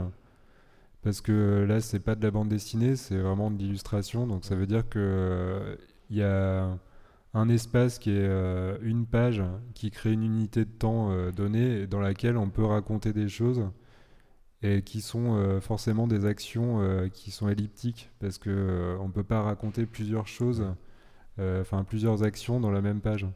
Parce 1.03 1.21
que 1.21 1.65
là, 1.67 1.79
c'est 1.79 1.99
pas 1.99 2.15
de 2.15 2.23
la 2.23 2.31
bande 2.31 2.49
dessinée, 2.49 2.95
c'est 2.95 3.17
vraiment 3.17 3.51
de 3.51 3.57
l'illustration. 3.57 4.25
Donc 4.25 4.45
ça 4.45 4.55
veut 4.55 4.67
dire 4.67 4.89
que 4.89 4.99
euh, 4.99 5.75
il 6.09 6.17
y 6.17 6.23
a 6.23 6.77
un 7.33 7.49
espace 7.49 7.99
qui 7.99 8.11
est 8.11 8.27
euh, 8.27 8.77
une 8.81 9.05
page 9.05 9.43
qui 9.75 9.91
crée 9.91 10.13
une 10.13 10.23
unité 10.23 10.65
de 10.65 10.71
temps 10.71 11.11
euh, 11.11 11.31
donnée 11.31 11.87
dans 11.87 11.99
laquelle 11.99 12.37
on 12.37 12.49
peut 12.49 12.65
raconter 12.65 13.13
des 13.13 13.29
choses 13.29 13.63
et 14.63 14.81
qui 14.81 15.01
sont 15.01 15.35
euh, 15.35 15.59
forcément 15.61 16.07
des 16.07 16.25
actions 16.25 16.81
euh, 16.81 17.09
qui 17.09 17.31
sont 17.31 17.47
elliptiques 17.47 18.09
parce 18.19 18.37
que 18.37 18.49
euh, 18.49 18.97
on 18.99 19.09
peut 19.09 19.23
pas 19.23 19.41
raconter 19.41 19.85
plusieurs 19.85 20.27
choses, 20.27 20.65
euh, 21.39 21.61
enfin 21.61 21.83
plusieurs 21.83 22.23
actions 22.23 22.59
dans 22.59 22.71
la 22.71 22.81
même 22.81 23.01
page. 23.01 23.27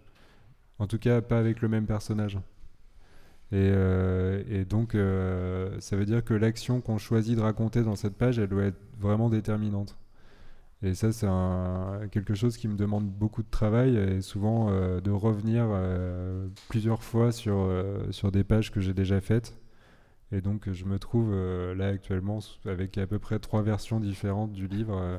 En 0.79 0.87
tout 0.87 0.97
cas, 0.97 1.21
pas 1.21 1.37
avec 1.37 1.61
le 1.61 1.67
même 1.69 1.85
personnage. 1.85 2.39
Et, 3.51 3.71
et 4.49 4.63
donc, 4.65 4.93
ça 4.93 5.95
veut 5.97 6.05
dire 6.05 6.23
que 6.23 6.33
l'action 6.33 6.79
qu'on 6.79 6.97
choisit 6.97 7.35
de 7.35 7.41
raconter 7.41 7.83
dans 7.83 7.97
cette 7.97 8.15
page, 8.15 8.39
elle 8.39 8.47
doit 8.47 8.63
être 8.63 8.79
vraiment 8.97 9.29
déterminante. 9.29 9.97
Et 10.81 10.95
ça, 10.95 11.11
c'est 11.11 11.27
quelque 12.11 12.33
chose 12.33 12.57
qui 12.57 12.67
me 12.69 12.75
demande 12.77 13.07
beaucoup 13.11 13.43
de 13.43 13.49
travail 13.51 13.97
et 13.97 14.21
souvent 14.21 14.71
de 14.71 15.11
revenir 15.11 15.67
plusieurs 16.69 17.03
fois 17.03 17.31
sur, 17.33 17.69
sur 18.11 18.31
des 18.31 18.45
pages 18.45 18.71
que 18.71 18.79
j'ai 18.79 18.93
déjà 18.93 19.19
faites. 19.21 19.60
Et 20.31 20.41
donc, 20.41 20.71
je 20.71 20.85
me 20.85 20.97
trouve 20.99 21.31
euh, 21.33 21.75
là 21.75 21.87
actuellement 21.87 22.39
avec 22.65 22.97
à 22.97 23.05
peu 23.07 23.19
près 23.19 23.39
trois 23.39 23.61
versions 23.61 23.99
différentes 23.99 24.53
du 24.53 24.67
livre. 24.67 24.97
euh. 24.97 25.17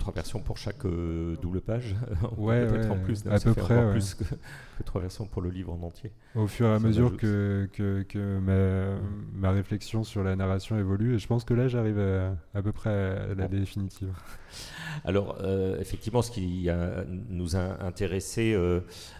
Trois 0.00 0.12
versions 0.12 0.40
pour 0.40 0.58
chaque 0.58 0.84
euh, 0.84 1.34
double 1.40 1.62
page. 1.62 1.96
Ouais, 2.36 2.66
peut-être 2.66 2.90
ouais, 2.90 2.90
en 2.90 2.98
plus, 2.98 3.26
à 3.26 3.38
peu 3.40 3.54
près, 3.54 3.82
ouais. 3.82 3.92
plus 3.92 4.14
que, 4.14 4.24
que 4.24 4.82
trois 4.84 5.00
versions 5.00 5.26
pour 5.26 5.40
le 5.40 5.48
livre 5.48 5.72
en 5.72 5.82
entier. 5.82 6.12
au 6.34 6.46
fur 6.46 6.66
et 6.66 6.72
à 6.74 6.78
mesure 6.78 7.16
que, 7.16 7.66
que, 7.72 8.02
que 8.02 8.38
ma, 8.38 8.98
ma 9.32 9.50
réflexion 9.50 10.04
sur 10.04 10.22
la 10.22 10.36
narration 10.36 10.78
évolue. 10.78 11.14
Et 11.14 11.18
je 11.18 11.26
pense 11.26 11.44
que 11.44 11.54
là, 11.54 11.68
j'arrive 11.68 11.98
à, 11.98 12.36
à 12.54 12.62
peu 12.62 12.72
près 12.72 12.90
à 12.90 13.34
la 13.34 13.48
Bon. 13.48 13.56
définitive. 13.58 14.10
Alors, 15.04 15.38
euh, 15.40 15.78
effectivement, 15.80 16.20
ce 16.20 16.30
qui 16.30 16.68
a- 16.68 17.04
nous 17.08 17.56
a 17.56 17.82
intéressé 17.82 18.54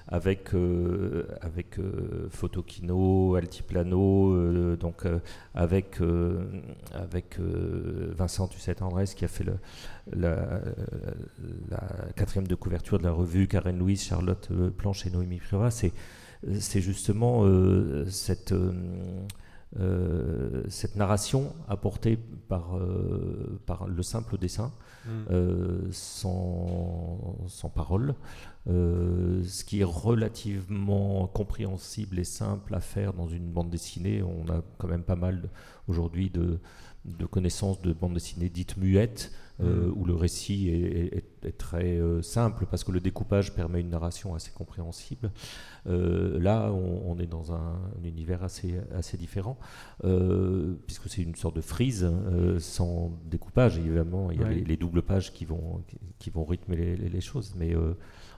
avec, 0.08 0.54
euh, 0.54 1.26
avec 1.40 1.78
euh, 1.78 2.28
Photokino, 2.30 3.36
Altiplano, 3.36 4.34
euh, 4.34 4.76
donc 4.76 5.04
avec, 5.54 6.00
avec 6.92 7.38
Vincent 7.38 8.48
Tusset-Andrés 8.48 9.06
qui 9.16 9.24
a 9.24 9.28
fait 9.28 9.44
le, 9.44 9.54
la, 10.12 10.60
la 11.70 11.80
quatrième 12.16 12.46
de 12.46 12.54
couverture 12.54 12.98
de 12.98 13.04
la 13.04 13.12
revue, 13.12 13.48
Karen 13.48 13.78
Louise, 13.78 14.02
Charlotte 14.02 14.48
Planche 14.76 15.06
et 15.06 15.10
Noémie 15.10 15.38
Priva, 15.38 15.70
c'est 15.70 15.92
justement 16.80 17.44
cette, 18.06 18.52
euh, 19.80 20.62
cette 20.68 20.94
narration 20.94 21.52
apportée 21.68 22.16
par, 22.16 22.76
euh, 22.76 23.60
par 23.66 23.88
le 23.88 24.02
simple 24.04 24.38
dessin 24.38 24.72
euh, 25.32 25.80
sans, 25.90 27.36
sans 27.48 27.68
parole, 27.70 28.14
euh, 28.68 29.42
ce 29.44 29.64
qui 29.64 29.80
est 29.80 29.84
relativement 29.84 31.26
compréhensible 31.26 32.18
et 32.18 32.24
simple 32.24 32.74
à 32.74 32.80
faire 32.80 33.12
dans 33.12 33.28
une 33.28 33.50
bande 33.50 33.70
dessinée. 33.70 34.22
On 34.22 34.48
a 34.50 34.62
quand 34.78 34.88
même 34.88 35.02
pas 35.04 35.16
mal 35.16 35.50
aujourd'hui 35.88 36.30
de, 36.30 36.58
de 37.04 37.26
connaissances 37.26 37.80
de 37.82 37.92
bandes 37.92 38.14
dessinées 38.14 38.48
dites 38.48 38.76
muettes, 38.76 39.30
euh, 39.60 39.86
Mm. 39.88 39.92
où 39.96 40.04
le 40.04 40.14
récit 40.14 40.68
est, 40.70 41.16
est- 41.16 41.46
est 41.46 41.56
très 41.58 41.98
euh, 41.98 42.22
simple 42.22 42.66
parce 42.68 42.82
que 42.82 42.90
le 42.90 42.98
découpage 43.00 43.54
permet 43.54 43.80
une 43.82 43.90
narration 43.90 44.34
assez 44.34 44.50
compréhensible. 44.50 45.30
Là, 45.86 46.72
on, 46.72 47.02
on 47.12 47.18
est 47.18 47.26
dans 47.26 47.52
un, 47.52 47.74
un 48.00 48.04
univers 48.04 48.42
assez, 48.42 48.80
assez 48.94 49.16
différent, 49.18 49.58
puisque 50.86 51.08
c'est 51.08 51.22
une 51.22 51.34
sorte 51.34 51.56
de 51.56 51.60
frise 51.60 52.04
euh, 52.04 52.58
sans 52.58 53.12
découpage. 53.26 53.78
Évidemment, 53.78 54.30
il 54.30 54.40
y 54.40 54.42
a 54.42 54.46
Ouais. 54.46 54.54
les, 54.54 54.64
les 54.64 54.76
doubles 54.76 55.02
pages 55.02 55.32
qui 55.32 55.44
vont, 55.44 55.82
qui, 55.86 55.98
qui 56.18 56.30
vont 56.30 56.44
rythmer 56.44 56.76
les, 56.76 56.96
les- 56.96 57.08
les 57.08 57.20
choses, 57.20 57.54
mais 57.56 57.74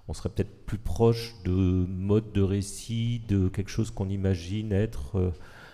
on 0.09 0.13
serait 0.13 0.29
peut-être 0.29 0.65
plus 0.67 0.79
proche 0.79 1.35
de 1.45 1.51
mode 1.53 2.33
de 2.33 2.43
récit, 2.43 3.23
de 3.29 3.49
quelque 3.49 3.71
chose 3.71 3.91
qu'on 3.91 4.09
imagine 4.09 4.73
être 4.73 5.17
euh, 5.19 5.31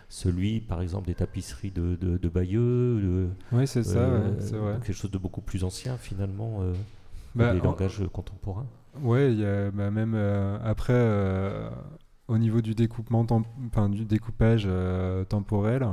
celui, 0.08 0.60
par 0.60 0.80
exemple, 0.82 1.06
des 1.06 1.14
tapisseries 1.14 1.70
de, 1.70 1.96
de, 1.96 2.16
de 2.18 2.28
Bayeux, 2.28 3.00
de, 3.00 3.28
Oui, 3.52 3.66
c'est 3.66 3.82
ça, 3.82 3.98
euh, 3.98 4.30
ouais, 4.30 4.36
c'est 4.40 4.56
vrai. 4.56 4.72
quelque 4.84 4.92
chose 4.94 5.10
de 5.10 5.18
beaucoup 5.18 5.40
plus 5.42 5.64
ancien 5.64 5.96
finalement, 5.96 6.58
euh, 6.62 6.72
Bah, 7.34 7.52
des 7.54 7.60
en- 7.60 7.64
langages 7.64 8.02
contemporains. 8.12 8.66
A 8.94 9.70
bah, 9.70 9.90
même 9.90 10.12
euh, 10.14 10.58
après 10.62 10.92
euh, 10.94 11.70
au 12.28 12.36
niveau 12.36 12.60
du 12.60 12.74
découpement, 12.74 13.24
tem- 13.24 13.44
enfin 13.68 13.88
du 13.88 14.04
découpage 14.04 14.68
temporel, 15.30 15.86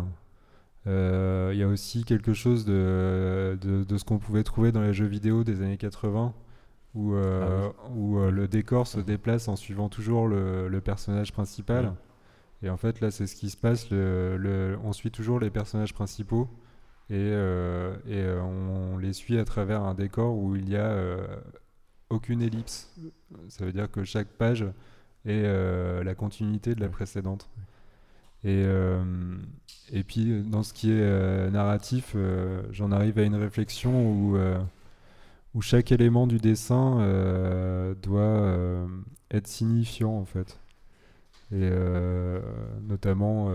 euh, 0.88 1.52
il 1.54 1.60
y 1.60 1.64
a 1.64 1.68
aussi 1.68 2.04
quelque 2.04 2.34
chose 2.34 2.66
de, 2.66 3.58
de, 3.62 3.84
de 3.84 3.98
ce 3.98 4.04
qu'on 4.04 4.18
pouvait 4.20 4.44
trouver 4.44 4.72
dans 4.72 4.82
les 4.82 4.94
jeux 4.94 5.06
vidéo 5.06 5.44
des 5.44 5.62
années 5.62 5.78
80, 5.78 6.34
où, 6.96 7.14
euh, 7.14 7.70
où 7.96 8.18
euh, 8.20 8.32
le 8.32 8.48
décor 8.48 8.88
se 8.88 9.00
déplace 9.00 9.48
en 9.48 9.56
suivant 9.56 9.90
toujours 9.90 10.28
le, 10.28 10.68
le 10.68 10.82
personnage 10.82 11.32
principal. 11.32 11.94
Et 12.62 12.70
en 12.70 12.78
fait, 12.78 13.00
là, 13.00 13.12
c'est 13.12 13.28
ce 13.28 13.36
qui 13.36 13.50
se 13.50 13.58
passe. 13.58 13.90
Le, 13.90 14.38
le- 14.38 14.78
on 14.84 14.92
suit 14.92 15.12
toujours 15.12 15.40
les 15.40 15.50
personnages 15.50 15.94
principaux 15.94 16.50
et, 17.10 17.16
euh, 17.16 17.96
et 18.08 18.24
on 18.42 18.98
les 18.98 19.14
suit 19.14 19.38
à 19.40 19.46
travers 19.46 19.82
un 19.84 19.94
décor 19.94 20.36
où 20.36 20.56
il 20.56 20.70
y 20.70 20.76
a 20.76 20.94
aucune 22.10 22.42
ellipse. 22.42 22.94
Ça 23.48 23.66
veut 23.66 23.72
dire 23.72 23.90
que 23.90 24.04
chaque 24.04 24.28
page 24.28 24.66
est 25.26 26.04
la 26.04 26.16
continuité 26.16 26.76
de 26.76 26.82
la 26.82 26.90
précédente. 26.90 27.50
Et, 28.44 28.66
et 29.92 30.04
puis, 30.04 30.44
dans 30.44 30.64
ce 30.64 30.74
qui 30.74 30.92
est 30.92 31.50
narratif, 31.52 32.16
j'en 32.72 32.92
arrive 32.92 33.20
à 33.20 33.24
une 33.24 33.36
réflexion 33.36 34.12
où, 34.12 34.38
où 35.54 35.62
chaque 35.62 35.92
élément 35.92 36.28
du 36.28 36.38
dessin 36.38 37.00
euh, 37.02 37.96
doit 37.96 38.22
euh, 38.22 38.88
être 39.32 39.48
signifiant, 39.48 40.14
en 40.14 40.26
fait. 40.26 40.60
Et 41.52 41.70
euh, 41.72 42.42
notamment 42.84 43.52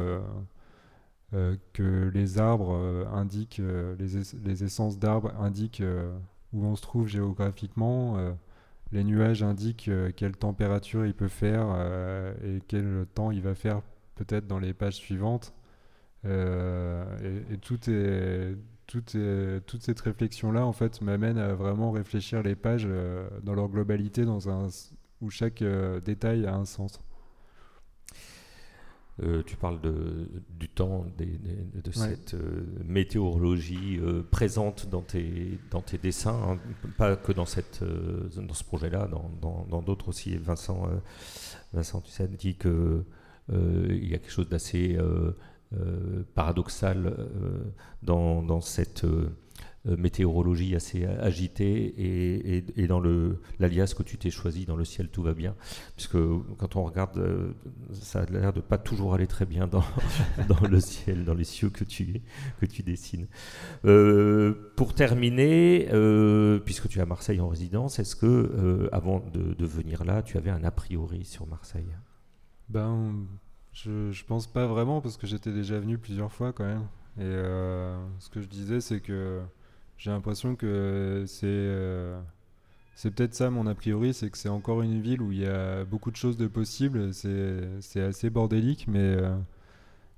que 1.72 2.10
les 2.14 2.38
arbres 2.38 3.06
indiquent, 3.12 3.60
les, 3.98 4.18
es- 4.18 4.36
les 4.44 4.64
essences 4.64 4.98
d'arbres 4.98 5.32
indiquent 5.40 5.82
où 6.52 6.64
on 6.64 6.76
se 6.76 6.82
trouve 6.82 7.08
géographiquement. 7.08 8.16
les 8.92 9.04
nuages 9.04 9.42
indiquent 9.42 9.90
quelle 10.16 10.36
température 10.36 11.06
il 11.06 11.14
peut 11.14 11.28
faire 11.28 11.66
et 12.44 12.60
quel 12.68 13.06
temps 13.14 13.30
il 13.30 13.42
va 13.42 13.54
faire 13.54 13.82
peut-être 14.14 14.46
dans 14.46 14.58
les 14.60 14.74
pages 14.74 14.94
suivantes. 14.96 15.52
Et 16.24 17.58
tout 17.60 17.78
est, 17.90 18.56
toute 18.86 19.82
cette 19.82 20.00
réflexion-là, 20.00 20.64
en 20.66 20.72
fait, 20.72 21.00
m'amène 21.00 21.38
à 21.38 21.54
vraiment 21.54 21.90
réfléchir 21.90 22.42
les 22.42 22.54
pages 22.54 22.86
euh, 22.86 23.28
dans 23.42 23.54
leur 23.54 23.68
globalité, 23.68 24.24
dans 24.24 24.48
un, 24.48 24.68
où 25.20 25.30
chaque 25.30 25.62
euh, 25.62 26.00
détail 26.00 26.46
a 26.46 26.54
un 26.54 26.64
sens. 26.64 27.00
Euh, 29.22 29.44
tu 29.46 29.54
parles 29.56 29.80
de, 29.80 30.28
du 30.58 30.68
temps, 30.68 31.06
des- 31.16 31.26
des- 31.26 31.80
de 31.82 31.88
Ouais. 32.00 32.16
cette 32.16 32.34
météorologie 32.84 34.00
présente 34.32 34.88
dans 34.90 35.02
tes, 35.02 35.58
dans 35.70 35.82
tes 35.82 35.98
dessins, 35.98 36.36
hein, 36.54 36.58
pas 36.98 37.14
que 37.14 37.30
dans, 37.30 37.46
cette, 37.46 37.84
dans 37.84 38.54
ce 38.54 38.64
projet-là, 38.64 39.06
dans- 39.06 39.82
d'autres 39.82 40.08
aussi. 40.08 40.36
Vincent, 40.36 40.88
Vincent 41.72 42.00
tu 42.00 42.10
sais, 42.10 42.26
dit 42.26 42.56
euh, 43.52 43.86
il 43.88 44.08
y 44.08 44.14
a 44.14 44.18
quelque 44.18 44.32
chose 44.32 44.48
d'assez 44.48 44.98
paradoxal 46.34 47.06
euh, 47.06 47.64
dans, 48.02 48.42
cette 48.60 49.04
euh, 49.04 49.28
euh, 49.86 49.96
météorologie 49.98 50.74
assez 50.74 51.04
agitée 51.04 51.84
et, 51.98 52.56
et- 52.56 52.64
et 52.76 52.86
dans 52.86 53.02
l'alias 53.58 53.92
que 53.96 54.02
tu 54.02 54.16
t'es 54.16 54.30
choisi 54.30 54.64
dans 54.64 54.76
le 54.76 54.84
ciel 54.86 55.08
tout 55.10 55.22
va 55.22 55.34
bien. 55.34 55.54
Puisque 55.94 56.16
quand 56.58 56.76
on 56.76 56.84
regarde 56.84 57.18
euh, 57.18 57.52
ça 57.92 58.22
a 58.22 58.24
l'air 58.26 58.52
de 58.54 58.60
pas 58.62 58.78
toujours 58.78 59.12
aller 59.14 59.26
très 59.26 59.44
bien 59.44 59.66
dans, 59.66 59.84
le 60.70 60.80
ciel 60.80 61.24
dans 61.26 61.34
les 61.34 61.44
cieux 61.44 61.68
que 61.68 61.84
tu 61.84 62.22
que 62.60 62.66
tu 62.66 62.82
dessines. 62.82 63.26
Euh, 63.84 64.54
pour 64.76 64.94
terminer 64.94 65.88
euh, 65.92 66.58
puisque 66.60 66.88
tu 66.88 66.98
es 66.98 67.02
à 67.02 67.06
Marseille 67.06 67.40
en 67.40 67.48
résidence 67.48 67.98
est-ce 67.98 68.16
que 68.16 68.26
euh, 68.26 68.88
avant 68.90 69.22
de, 69.34 69.52
de 69.52 69.66
venir 69.66 70.04
là 70.04 70.22
tu 70.22 70.38
avais 70.38 70.50
un 70.50 70.64
a 70.64 70.70
priori 70.70 71.26
sur 71.26 71.46
Marseille? 71.46 71.94
Ben, 72.70 73.26
je, 73.74 74.24
pense 74.24 74.46
pas 74.46 74.66
vraiment 74.66 75.00
parce 75.00 75.16
que 75.16 75.26
j'étais 75.26 75.52
déjà 75.52 75.78
venu 75.78 75.98
plusieurs 75.98 76.32
fois 76.32 76.52
quand 76.52 76.64
même. 76.64 76.86
Et 77.18 77.22
euh, 77.22 77.96
ce 78.18 78.30
que 78.30 78.40
je 78.40 78.46
disais, 78.46 78.80
c'est 78.80 79.00
que 79.00 79.40
j'ai 79.98 80.10
l'impression 80.10 80.56
que 80.56 81.24
c'est 81.26 81.46
euh, 81.46 82.20
c'est 82.94 83.10
peut-être 83.12 83.34
ça 83.34 83.50
mon 83.50 83.66
a 83.66 83.74
priori, 83.74 84.14
c'est 84.14 84.30
que 84.30 84.38
c'est 84.38 84.48
encore 84.48 84.82
une 84.82 85.00
ville 85.00 85.20
où 85.22 85.32
il 85.32 85.40
y 85.40 85.46
a 85.46 85.84
beaucoup 85.84 86.10
de 86.10 86.16
choses 86.16 86.36
de 86.36 86.46
possibles. 86.46 87.12
C'est 87.12 88.00
assez 88.00 88.30
bordélique, 88.30 88.86
mais 88.88 88.98
euh, 89.00 89.36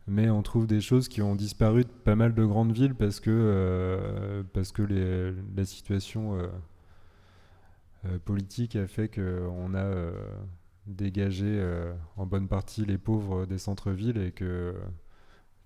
mais 0.06 0.30
on 0.30 0.42
trouve 0.42 0.66
des 0.66 0.80
choses 0.80 1.08
qui 1.08 1.22
ont 1.22 1.34
disparu 1.34 1.84
de 1.84 1.90
pas 1.90 2.16
mal 2.16 2.34
de 2.34 2.44
grandes 2.44 2.72
villes 2.72 2.94
parce 2.94 3.20
que 3.20 4.44
parce 4.52 4.72
que 4.72 4.82
les, 4.82 5.32
la 5.56 5.64
situation 5.64 6.38
politique 8.24 8.76
a 8.76 8.86
fait 8.86 9.08
qu'on 9.08 9.74
a 9.74 10.12
dégagé 10.86 11.46
euh, 11.46 11.92
en 12.16 12.26
bonne 12.26 12.48
partie 12.48 12.84
les 12.84 12.98
pauvres 12.98 13.46
des 13.46 13.58
centres-villes 13.58 14.18
et 14.18 14.32
que, 14.32 14.74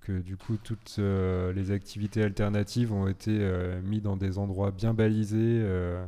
que 0.01 0.21
du 0.21 0.37
coup 0.37 0.57
toutes 0.57 0.97
euh, 0.99 1.53
les 1.53 1.71
activités 1.71 2.23
alternatives 2.23 2.93
ont 2.93 3.07
été 3.07 3.39
euh, 3.41 3.81
mises 3.83 4.03
dans 4.03 4.17
des 4.17 4.39
endroits 4.39 4.71
bien 4.71 4.95
balisés 4.95 5.61
euh, 5.63 6.05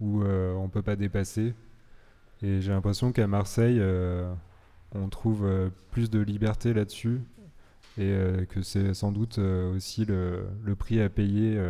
où 0.00 0.22
on 0.22 0.64
ne 0.64 0.68
peut 0.68 0.82
pas 0.82 0.96
dépasser. 0.96 1.54
Et 2.42 2.60
j'ai 2.60 2.70
l'impression 2.70 3.10
qu'à 3.10 3.26
Marseille, 3.26 3.82
on 4.94 5.08
trouve 5.08 5.44
plus 5.90 6.08
de 6.08 6.20
liberté 6.20 6.72
là-dessus 6.72 7.20
et 7.98 8.16
que 8.48 8.62
c'est 8.62 8.94
sans 8.94 9.10
doute 9.10 9.38
aussi 9.38 10.04
le 10.04 10.74
prix 10.78 11.00
à 11.00 11.08
payer 11.08 11.60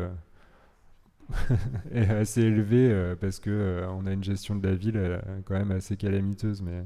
est 1.93 2.09
assez 2.11 2.43
élevé 2.43 2.91
euh, 2.91 3.15
parce 3.15 3.39
que 3.39 3.51
euh, 3.51 3.89
on 3.91 4.07
a 4.07 4.13
une 4.13 4.25
gestion 4.25 4.57
de 4.57 4.67
la 4.67 4.75
ville 4.75 4.97
euh, 4.97 5.21
quand 5.45 5.55
même 5.55 5.71
assez 5.73 5.97
calamiteuse 5.97 6.63
mais 6.63 6.85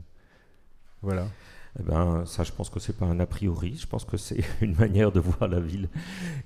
voilà 1.02 1.26
Eh 1.80 1.82
ben, 1.82 2.24
ça, 2.26 2.44
je 2.44 2.52
pense 2.52 2.68
que 2.70 2.78
c'est 2.80 2.96
pas 2.96 3.06
un 3.06 3.18
a 3.18 3.26
priori. 3.26 3.76
Je 3.76 3.86
pense 3.86 4.04
que 4.04 4.16
c'est 4.18 4.44
une 4.60 4.76
manière 4.76 5.10
de 5.10 5.20
voir 5.20 5.48
la 5.48 5.58
ville 5.58 5.88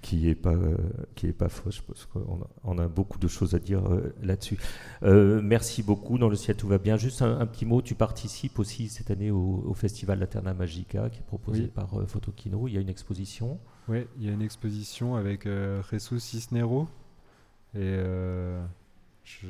qui 0.01 0.29
est 0.29 0.35
pas 0.37 0.55
euh, 0.55 0.77
qui 1.15 1.27
est 1.27 1.33
pas 1.33 1.49
fausse. 1.49 1.77
Je 1.79 1.83
pense 1.83 2.07
qu'on 2.07 2.43
a, 2.43 2.49
on 2.65 2.79
a 2.79 2.87
beaucoup 2.89 3.19
de 3.19 3.27
choses 3.29 3.55
à 3.55 3.59
dire 3.59 3.85
euh, 3.93 4.15
là-dessus. 4.23 4.57
Euh, 5.03 5.41
merci 5.43 5.83
beaucoup. 5.83 6.17
Dans 6.19 6.29
le 6.29 6.37
ciel, 6.37 6.57
tout 6.57 6.69
va 6.69 6.79
bien. 6.79 6.97
Juste 6.97 7.23
un, 7.23 7.41
un 7.41 7.47
petit 7.47 7.67
mot. 7.67 7.83
Tu 7.83 7.95
participes 7.97 8.59
aussi 8.59 8.89
cette 8.89 9.11
année 9.11 9.31
au, 9.33 9.65
au 9.67 9.75
festival 9.75 10.21
Laterna 10.21 10.55
Magica 10.55 11.11
qui 11.11 11.19
est 11.19 11.27
proposé 11.27 11.63
Oui. 11.65 11.69
par 11.75 11.89
Photokino. 12.07 12.69
Il 12.69 12.75
y 12.75 12.79
a 12.79 12.81
une 12.81 12.89
exposition. 12.91 13.59
ouais 13.89 14.07
il 14.19 14.25
y 14.25 14.29
a 14.29 14.33
une 14.33 14.43
exposition 14.43 15.17
avec 15.17 15.47
Jesus 15.91 16.21
Cisnero 16.21 16.87
et 17.77 17.81
euh, 17.83 18.63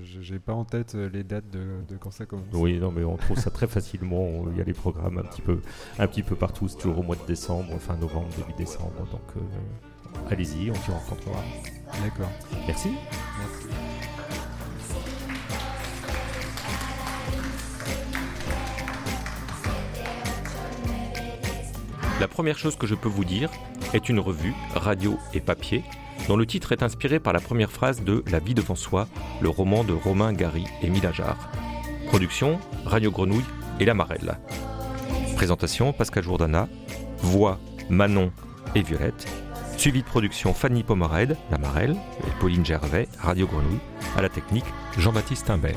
j'ai 0.03 0.39
pas 0.39 0.53
en 0.53 0.65
tête 0.65 0.95
euh, 0.95 1.09
les 1.09 1.23
dates 1.23 1.49
de, 1.51 1.85
de 1.89 1.97
quand 1.97 2.11
ça 2.11 2.27
commence 2.27 2.47
Oui, 2.53 2.79
non, 2.79 2.91
mais 2.91 3.05
on 3.05 3.17
trouve 3.17 3.39
ça 3.39 3.51
très 3.51 3.69
facilement. 3.69 4.45
Il 4.51 4.59
y 4.59 4.61
a 4.61 4.65
les 4.65 4.73
programmes 4.73 5.19
un 5.19 5.23
petit 5.23 5.43
peu, 5.43 5.61
un 5.99 6.07
petit 6.09 6.23
peu 6.23 6.35
partout. 6.35 6.67
C'est 6.67 6.79
toujours 6.79 6.99
au 6.99 7.03
mois 7.03 7.17
de 7.17 7.27
décembre, 7.27 7.79
fin 7.79 7.97
novembre, 7.97 8.29
début 8.37 8.57
décembre. 8.59 9.07
Donc, 9.13 9.37
euh, 9.37 9.41
allez-y, 10.31 10.71
on 10.71 10.75
s'y 10.75 10.91
rencontrera. 10.91 11.41
d'accord 12.03 12.31
Merci. 12.67 12.91
merci 13.39 14.06
La 22.19 22.29
première 22.29 22.57
chose 22.57 22.77
que 22.77 22.87
je 22.87 22.95
peux 22.95 23.11
vous 23.11 23.27
dire 23.27 23.51
est 23.93 24.09
une 24.09 24.21
revue, 24.21 24.55
radio 24.75 25.19
et 25.35 25.41
papier, 25.41 25.85
dont 26.29 26.37
le 26.37 26.47
titre 26.47 26.73
est 26.73 26.83
inspiré 26.83 27.21
par 27.21 27.35
la 27.35 27.41
première 27.41 27.71
phrase 27.71 28.03
de 28.03 28.25
La 28.31 28.39
vie 28.39 28.55
devant 28.55 28.75
soi, 28.75 29.07
le 29.43 29.51
roman 29.51 29.85
de 29.85 29.93
Romain 29.93 30.33
Gary 30.33 30.65
et 30.83 30.89
Mila 30.89 31.13
Jarre. 31.13 31.51
Production, 32.09 32.59
Radio 32.87 33.11
Grenouille 33.11 33.45
et 33.81 33.85
La 33.85 33.93
Marelle. 33.93 34.39
Présentation, 35.35 35.93
Pascal 35.93 36.25
Jourdana. 36.25 36.69
Voix, 37.19 37.59
Manon 37.91 38.33
et 38.75 38.83
Violette. 38.83 39.27
Suivi 39.77 40.01
de 40.01 40.07
production, 40.07 40.55
Fanny 40.55 40.83
Pomered, 40.83 41.37
La 41.51 41.59
Marelle, 41.59 41.97
et 42.27 42.41
Pauline 42.41 42.65
Gervais, 42.65 43.09
Radio 43.19 43.47
Grenouille. 43.47 43.81
À 44.17 44.23
la 44.23 44.31
technique, 44.31 44.65
Jean-Baptiste 44.97 45.51
Imbert. 45.51 45.77